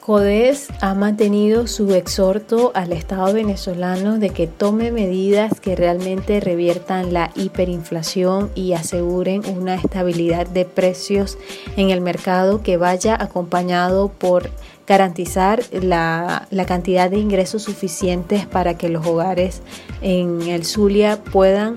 CODES 0.09 0.69
ha 0.81 0.95
mantenido 0.95 1.67
su 1.67 1.93
exhorto 1.93 2.71
al 2.73 2.93
Estado 2.93 3.31
venezolano 3.31 4.17
de 4.17 4.31
que 4.31 4.47
tome 4.47 4.91
medidas 4.91 5.59
que 5.59 5.75
realmente 5.75 6.39
reviertan 6.39 7.13
la 7.13 7.29
hiperinflación 7.35 8.49
y 8.55 8.73
aseguren 8.73 9.43
una 9.55 9.75
estabilidad 9.75 10.47
de 10.47 10.65
precios 10.65 11.37
en 11.77 11.91
el 11.91 12.01
mercado 12.01 12.63
que 12.63 12.77
vaya 12.77 13.15
acompañado 13.21 14.07
por 14.07 14.49
garantizar 14.87 15.61
la, 15.71 16.47
cantidad 16.65 17.11
de 17.11 17.19
ingresos 17.19 17.61
suficientes 17.61 18.47
para 18.47 18.79
que 18.79 18.89
los 18.89 19.05
hogares 19.05 19.61
en 20.01 20.41
el 20.41 20.65
Zulia 20.65 21.23
puedan, 21.23 21.75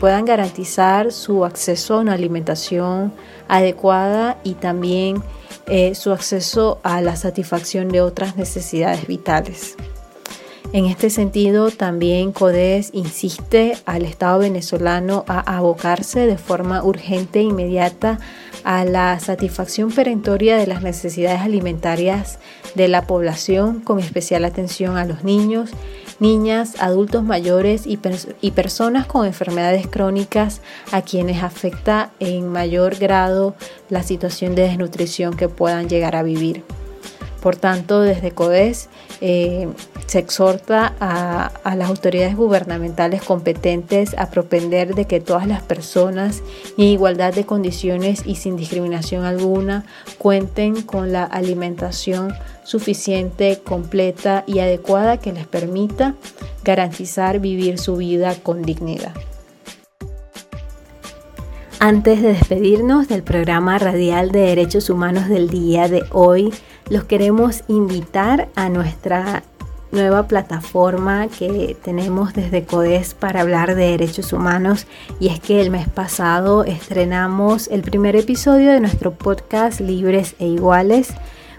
puedan 0.00 0.24
garantizar 0.24 1.12
su 1.12 1.44
acceso 1.44 1.94
a 1.94 2.00
una 2.00 2.14
alimentación 2.14 3.12
adecuada 3.46 4.38
y 4.42 4.54
también 4.54 5.22
eh, 5.68 5.94
su 5.94 6.12
acceso 6.12 6.80
a 6.82 7.00
la 7.00 7.16
satisfacción 7.16 7.88
de 7.88 8.00
otras 8.00 8.36
necesidades 8.36 9.06
vitales. 9.06 9.76
En 10.72 10.84
este 10.84 11.08
sentido, 11.08 11.70
también 11.70 12.32
CODES 12.32 12.90
insiste 12.92 13.78
al 13.86 14.04
Estado 14.04 14.40
venezolano 14.40 15.24
a 15.26 15.56
abocarse 15.56 16.26
de 16.26 16.36
forma 16.36 16.82
urgente 16.82 17.38
e 17.38 17.44
inmediata 17.44 18.18
a 18.64 18.84
la 18.84 19.18
satisfacción 19.20 19.90
perentoria 19.90 20.56
de 20.56 20.66
las 20.66 20.82
necesidades 20.82 21.40
alimentarias 21.40 22.38
de 22.74 22.88
la 22.88 23.06
población, 23.06 23.80
con 23.80 23.98
especial 23.98 24.44
atención 24.44 24.96
a 24.96 25.04
los 25.04 25.24
niños 25.24 25.70
niñas, 26.20 26.74
adultos 26.80 27.24
mayores 27.24 27.84
y, 27.86 27.96
personas 28.50 29.06
con 29.06 29.26
enfermedades 29.26 29.86
crónicas 29.86 30.60
a 30.92 31.02
quienes 31.02 31.42
afecta 31.42 32.10
en 32.18 32.48
mayor 32.48 32.96
grado 32.96 33.54
la 33.88 34.02
situación 34.02 34.54
de 34.54 34.62
desnutrición 34.62 35.36
que 35.36 35.48
puedan 35.48 35.88
llegar 35.88 36.16
a 36.16 36.22
vivir. 36.22 36.64
Por 37.40 37.56
tanto, 37.56 38.00
desde 38.00 38.32
CODES 38.32 38.88
eh, 39.20 39.68
se 40.06 40.18
exhorta 40.18 40.94
a, 40.98 41.46
a, 41.46 41.76
las 41.76 41.88
autoridades 41.88 42.36
gubernamentales 42.36 43.22
competentes 43.22 44.14
a 44.18 44.30
propender 44.30 44.94
de 44.94 45.04
que 45.04 45.20
todas 45.20 45.46
las 45.46 45.62
personas 45.62 46.42
en 46.76 46.84
igualdad 46.84 47.32
de 47.32 47.46
condiciones 47.46 48.22
y 48.26 48.36
sin 48.36 48.56
discriminación 48.56 49.24
alguna 49.24 49.84
cuenten 50.18 50.82
con 50.82 51.12
la 51.12 51.24
alimentación 51.24 52.34
suficiente, 52.64 53.60
completa 53.64 54.44
y 54.46 54.58
adecuada 54.58 55.18
que 55.18 55.32
les 55.32 55.46
permita 55.46 56.14
garantizar 56.64 57.38
vivir 57.38 57.78
su 57.78 57.96
vida 57.96 58.34
con 58.42 58.62
dignidad. 58.62 59.14
Antes 61.80 62.22
de 62.22 62.32
despedirnos 62.32 63.06
del 63.06 63.22
programa 63.22 63.78
radial 63.78 64.32
de 64.32 64.40
Derechos 64.40 64.90
Humanos 64.90 65.28
del 65.28 65.48
día 65.48 65.86
de 65.86 66.02
hoy, 66.10 66.52
los 66.90 67.04
queremos 67.04 67.62
invitar 67.68 68.48
a 68.56 68.68
nuestra 68.68 69.44
nueva 69.92 70.26
plataforma 70.26 71.28
que 71.28 71.76
tenemos 71.84 72.34
desde 72.34 72.64
CODES 72.64 73.14
para 73.14 73.42
hablar 73.42 73.76
de 73.76 73.92
derechos 73.92 74.32
humanos 74.32 74.88
y 75.20 75.28
es 75.28 75.38
que 75.38 75.60
el 75.60 75.70
mes 75.70 75.88
pasado 75.88 76.64
estrenamos 76.64 77.68
el 77.68 77.82
primer 77.82 78.16
episodio 78.16 78.72
de 78.72 78.80
nuestro 78.80 79.12
podcast 79.12 79.80
Libres 79.80 80.34
e 80.40 80.48
Iguales 80.48 81.14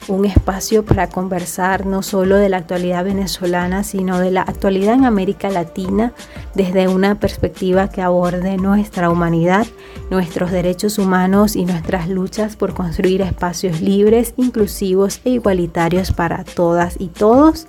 un 0.07 0.25
espacio 0.25 0.83
para 0.85 1.09
conversar 1.09 1.85
no 1.85 2.01
solo 2.01 2.37
de 2.37 2.49
la 2.49 2.57
actualidad 2.57 3.03
venezolana, 3.03 3.83
sino 3.83 4.19
de 4.19 4.31
la 4.31 4.41
actualidad 4.41 4.95
en 4.95 5.05
América 5.05 5.49
Latina 5.49 6.13
desde 6.55 6.87
una 6.87 7.19
perspectiva 7.19 7.89
que 7.89 8.01
aborde 8.01 8.57
nuestra 8.57 9.09
humanidad, 9.09 9.67
nuestros 10.09 10.51
derechos 10.51 10.97
humanos 10.97 11.55
y 11.55 11.65
nuestras 11.65 12.07
luchas 12.07 12.55
por 12.55 12.73
construir 12.73 13.21
espacios 13.21 13.81
libres, 13.81 14.33
inclusivos 14.37 15.21
e 15.25 15.31
igualitarios 15.31 16.11
para 16.11 16.43
todas 16.43 16.95
y 16.99 17.07
todos. 17.07 17.67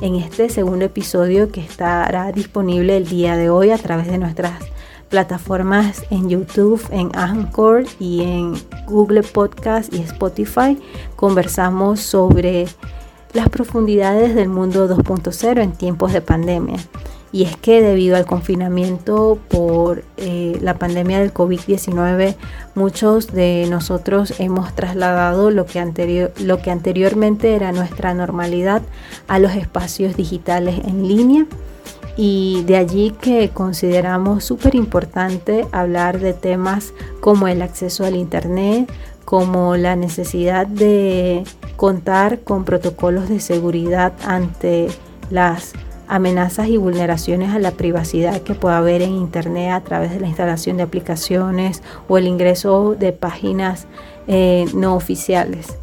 En 0.00 0.14
este 0.14 0.48
segundo 0.48 0.84
episodio 0.84 1.50
que 1.50 1.60
estará 1.60 2.30
disponible 2.32 2.96
el 2.96 3.08
día 3.08 3.36
de 3.36 3.50
hoy 3.50 3.70
a 3.70 3.78
través 3.78 4.06
de 4.06 4.18
nuestras 4.18 4.52
plataformas 5.08 6.04
en 6.10 6.28
YouTube, 6.28 6.82
en 6.90 7.10
Anchor 7.14 7.84
y 7.98 8.22
en 8.22 8.54
Google 8.86 9.22
Podcast 9.22 9.92
y 9.92 10.00
Spotify. 10.02 10.78
Conversamos 11.16 12.00
sobre 12.00 12.66
las 13.32 13.48
profundidades 13.48 14.34
del 14.34 14.48
mundo 14.48 14.88
2.0 14.88 15.62
en 15.62 15.72
tiempos 15.72 16.12
de 16.12 16.20
pandemia. 16.20 16.78
Y 17.30 17.44
es 17.44 17.56
que 17.56 17.82
debido 17.82 18.16
al 18.16 18.24
confinamiento 18.24 19.38
por 19.48 20.02
eh, 20.16 20.58
la 20.62 20.78
pandemia 20.78 21.20
del 21.20 21.34
COVID-19, 21.34 22.36
muchos 22.74 23.32
de 23.32 23.66
nosotros 23.68 24.32
hemos 24.38 24.74
trasladado 24.74 25.50
lo 25.50 25.66
que, 25.66 25.78
anterior, 25.78 26.32
lo 26.40 26.62
que 26.62 26.70
anteriormente 26.70 27.54
era 27.54 27.72
nuestra 27.72 28.14
normalidad 28.14 28.80
a 29.26 29.38
los 29.38 29.52
espacios 29.52 30.16
digitales 30.16 30.80
en 30.84 31.06
línea 31.06 31.46
y 32.18 32.64
de 32.64 32.76
allí 32.76 33.12
que 33.12 33.50
consideramos 33.50 34.44
súper 34.44 34.74
importante 34.74 35.68
hablar 35.70 36.18
de 36.18 36.34
temas 36.34 36.92
como 37.20 37.46
el 37.46 37.62
acceso 37.62 38.04
al 38.04 38.16
Internet, 38.16 38.90
como 39.24 39.76
la 39.76 39.94
necesidad 39.94 40.66
de 40.66 41.44
contar 41.76 42.40
con 42.40 42.64
protocolos 42.64 43.28
de 43.28 43.38
seguridad 43.38 44.14
ante 44.24 44.88
las 45.30 45.74
amenazas 46.08 46.66
y 46.66 46.76
vulneraciones 46.76 47.54
a 47.54 47.60
la 47.60 47.70
privacidad 47.70 48.42
que 48.42 48.56
pueda 48.56 48.78
haber 48.78 49.00
en 49.02 49.12
Internet 49.12 49.70
a 49.70 49.82
través 49.82 50.10
de 50.10 50.18
la 50.18 50.26
instalación 50.26 50.76
de 50.76 50.82
aplicaciones 50.82 51.84
o 52.08 52.18
el 52.18 52.26
ingreso 52.26 52.96
de 52.98 53.12
páginas 53.12 53.86
eh, 54.26 54.66
no 54.74 54.96
oficiales. 54.96 55.78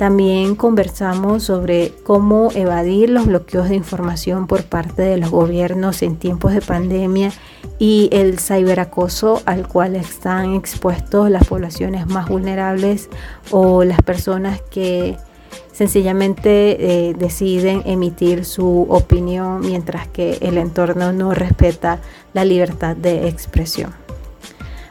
También 0.00 0.54
conversamos 0.54 1.42
sobre 1.42 1.92
cómo 2.04 2.48
evadir 2.54 3.10
los 3.10 3.26
bloqueos 3.26 3.68
de 3.68 3.74
información 3.74 4.46
por 4.46 4.62
parte 4.64 5.02
de 5.02 5.18
los 5.18 5.28
gobiernos 5.28 6.00
en 6.00 6.16
tiempos 6.16 6.54
de 6.54 6.62
pandemia 6.62 7.32
y 7.78 8.08
el 8.10 8.38
ciberacoso 8.38 9.42
al 9.44 9.68
cual 9.68 9.96
están 9.96 10.54
expuestos 10.54 11.28
las 11.28 11.46
poblaciones 11.46 12.06
más 12.06 12.30
vulnerables 12.30 13.10
o 13.50 13.84
las 13.84 14.00
personas 14.00 14.62
que 14.70 15.18
sencillamente 15.70 17.08
eh, 17.08 17.12
deciden 17.12 17.82
emitir 17.84 18.46
su 18.46 18.86
opinión 18.88 19.60
mientras 19.60 20.08
que 20.08 20.38
el 20.40 20.56
entorno 20.56 21.12
no 21.12 21.34
respeta 21.34 21.98
la 22.32 22.46
libertad 22.46 22.96
de 22.96 23.28
expresión. 23.28 23.92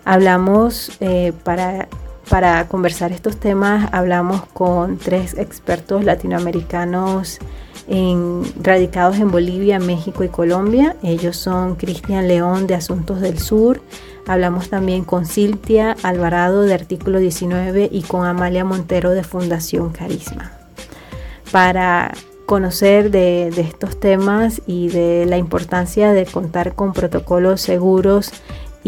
Hablamos 0.06 0.92
eh, 1.00 1.34
para 1.44 1.88
para 2.30 2.68
conversar 2.68 3.12
estos 3.12 3.38
temas 3.38 3.90
hablamos 3.92 4.44
con 4.54 4.98
tres 4.98 5.34
expertos 5.38 6.06
latinoamericanos 6.06 7.40
radicados 8.62 9.18
en 9.18 9.32
Bolivia, 9.32 9.80
México 9.80 10.24
y 10.24 10.30
Colombia. 10.30 10.96
Ellos 11.02 11.38
son 11.38 11.76
Cristian 11.76 12.28
León 12.28 12.68
de 12.68 12.76
Asuntos 12.76 13.20
del 13.20 13.40
Sur. 13.40 13.82
Hablamos 14.28 14.70
también 14.70 15.04
con 15.04 15.26
Siltia 15.26 15.96
Alvarado 16.04 16.62
de 16.62 16.76
Artículo 16.76 17.18
19 17.18 17.90
y 17.92 18.04
con 18.04 18.28
Amalia 18.28 18.64
Montero 18.64 19.10
de 19.12 19.24
Fundación 19.24 19.90
Carisma. 19.90 20.52
Para 21.52 22.14
conocer 22.46 23.10
de 23.10 23.48
estos 23.58 24.00
temas 24.00 24.62
y 24.68 24.90
de 24.90 25.26
la 25.26 25.38
importancia 25.38 26.14
de 26.14 26.26
contar 26.28 26.74
con 26.74 26.94
protocolos 26.94 27.62
seguros 27.62 28.32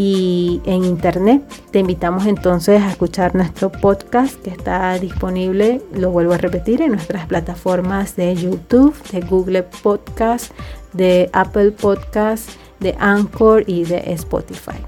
y 0.02 0.60
en 0.64 0.84
internet. 0.84 1.42
Te 1.70 1.78
invitamos 1.78 2.26
entonces 2.26 2.82
a 2.82 2.90
escuchar 2.90 3.36
nuestro 3.36 3.70
podcast 3.70 4.34
que 4.42 4.50
está 4.50 4.98
disponible, 4.98 5.80
lo 5.94 6.10
vuelvo 6.10 6.32
a 6.32 6.38
repetir, 6.38 6.82
en 6.82 6.90
nuestras 6.90 7.26
plataformas 7.26 8.16
de 8.16 8.34
YouTube, 8.34 8.94
de 9.12 9.20
Google 9.20 9.62
Podcast, 9.62 10.52
de 10.92 11.30
Apple 11.32 11.70
Podcast, 11.70 12.50
de 12.80 12.96
Anchor 12.98 13.62
y 13.68 13.84
de 13.84 14.12
Spotify. 14.14 14.78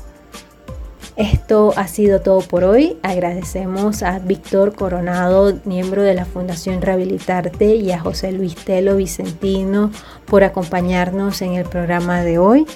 Esto 1.14 1.72
ha 1.76 1.86
sido 1.86 2.20
todo 2.20 2.40
por 2.40 2.64
hoy. 2.64 2.98
Agradecemos 3.04 4.02
a 4.02 4.18
Víctor 4.18 4.74
Coronado, 4.74 5.60
miembro 5.64 6.02
de 6.02 6.14
la 6.14 6.24
Fundación 6.24 6.82
Rehabilitarte, 6.82 7.76
y 7.76 7.92
a 7.92 8.00
José 8.00 8.32
Luis 8.32 8.56
Telo 8.56 8.96
Vicentino 8.96 9.92
por 10.26 10.42
acompañarnos 10.42 11.40
en 11.40 11.52
el 11.52 11.66
programa 11.66 12.22
de 12.22 12.38
hoy. 12.38 12.66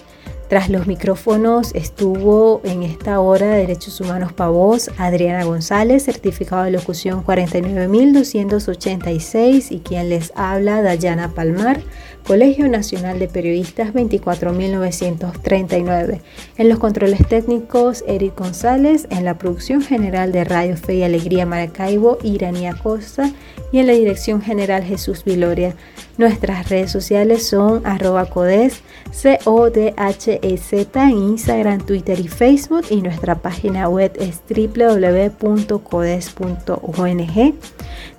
Tras 0.49 0.71
los 0.71 0.87
micrófonos 0.87 1.75
estuvo 1.75 2.63
en 2.65 2.83
esta 2.83 3.21
hora 3.21 3.51
de 3.51 3.59
Derechos 3.59 4.01
Humanos 4.01 4.33
Pavos 4.33 4.91
Adriana 4.97 5.45
González, 5.45 6.05
certificado 6.05 6.65
de 6.65 6.71
locución 6.71 7.23
49286 7.23 9.71
y 9.71 9.81
quien 9.81 10.09
les 10.09 10.33
habla 10.35 10.81
Dayana 10.81 11.35
Palmar. 11.35 11.83
Colegio 12.29 12.69
Nacional 12.69 13.19
de 13.19 13.27
Periodistas 13.27 13.93
24939. 13.95 16.21
En 16.59 16.69
los 16.69 16.79
controles 16.79 17.27
técnicos, 17.27 18.05
Eric 18.07 18.39
González. 18.39 19.07
En 19.09 19.25
la 19.25 19.39
producción 19.39 19.81
general 19.81 20.31
de 20.31 20.45
Radio 20.45 20.77
Fe 20.77 20.97
y 20.97 21.05
Alegría 21.05 21.47
Maracaibo, 21.47 22.19
Iranía 22.23 22.75
Costa. 22.75 23.33
Y 23.73 23.79
en 23.79 23.87
la 23.87 23.95
dirección 23.95 24.43
general, 24.43 24.85
Jesús 24.85 25.25
Viloria. 25.25 25.75
Nuestras 26.19 26.69
redes 26.69 26.93
sociales 26.93 27.47
son 27.47 27.81
arroba 27.87 28.27
codes, 28.27 28.83
C-O-D-H-E-Z 29.11 31.05
en 31.05 31.17
Instagram, 31.17 31.87
Twitter 31.87 32.21
y 32.21 32.29
Facebook. 32.29 32.85
Y 32.91 33.01
nuestra 33.01 33.37
página 33.37 33.89
web 33.89 34.13
es 34.21 34.43
www.codes.ong. 34.51 35.79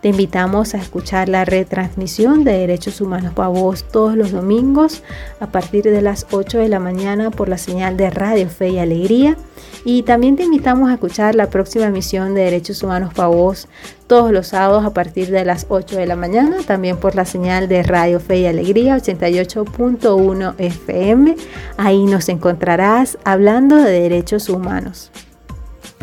Te 0.02 0.08
invitamos 0.08 0.76
a 0.76 0.78
escuchar 0.78 1.28
la 1.28 1.44
retransmisión 1.44 2.46
de 2.46 2.54
Derechos 2.54 3.02
Humanos 3.02 3.34
para 3.34 3.50
Vos 3.50 3.84
todos 3.84 4.16
los 4.16 4.32
domingos 4.32 5.04
a 5.42 5.48
partir 5.48 5.84
de 5.84 6.02
las 6.02 6.26
8 6.32 6.58
de 6.60 6.70
la 6.70 6.80
mañana 6.80 7.32
por 7.32 7.50
la 7.50 7.58
señal 7.58 7.98
de 7.98 8.10
Radio 8.10 8.48
Fe 8.48 8.70
y 8.70 8.80
Alegría. 8.80 9.36
Y 9.84 10.04
también 10.04 10.38
te 10.38 10.44
invitamos 10.44 10.90
a 10.90 10.94
escuchar 10.94 11.36
la 11.36 11.50
próxima 11.50 11.88
emisión 11.88 12.34
de 12.34 12.44
Derechos 12.44 12.82
Humanos 12.82 13.14
para 13.14 13.28
Vos 13.28 13.68
todos 14.08 14.32
los 14.32 14.48
sábados 14.48 14.86
a 14.86 14.94
partir 14.94 15.32
de 15.32 15.44
las 15.44 15.66
8 15.68 15.98
de 15.98 16.08
la 16.08 16.16
mañana, 16.16 16.58
también 16.66 16.96
por 16.96 17.16
la 17.16 17.26
señal 17.26 17.68
de 17.68 17.84
Radio 17.84 18.22
Fe 18.22 18.40
y 18.40 18.46
Alegría 18.46 18.96
88.1 18.96 20.56
FM. 20.58 21.36
Ahí 21.76 22.06
nos 22.06 22.30
encontrarás 22.30 23.18
hablando 23.26 23.76
de 23.76 24.00
derechos 24.00 24.48
humanos. 24.48 25.12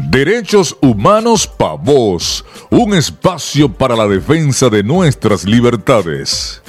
Derechos 0.09 0.77
Humanos 0.81 1.49
para 1.49 1.75
Vos, 1.75 2.45
un 2.71 2.95
espacio 2.95 3.69
para 3.69 3.97
la 3.97 4.07
defensa 4.07 4.71
de 4.71 4.85
nuestras 4.85 5.45
libertades. 5.45 6.63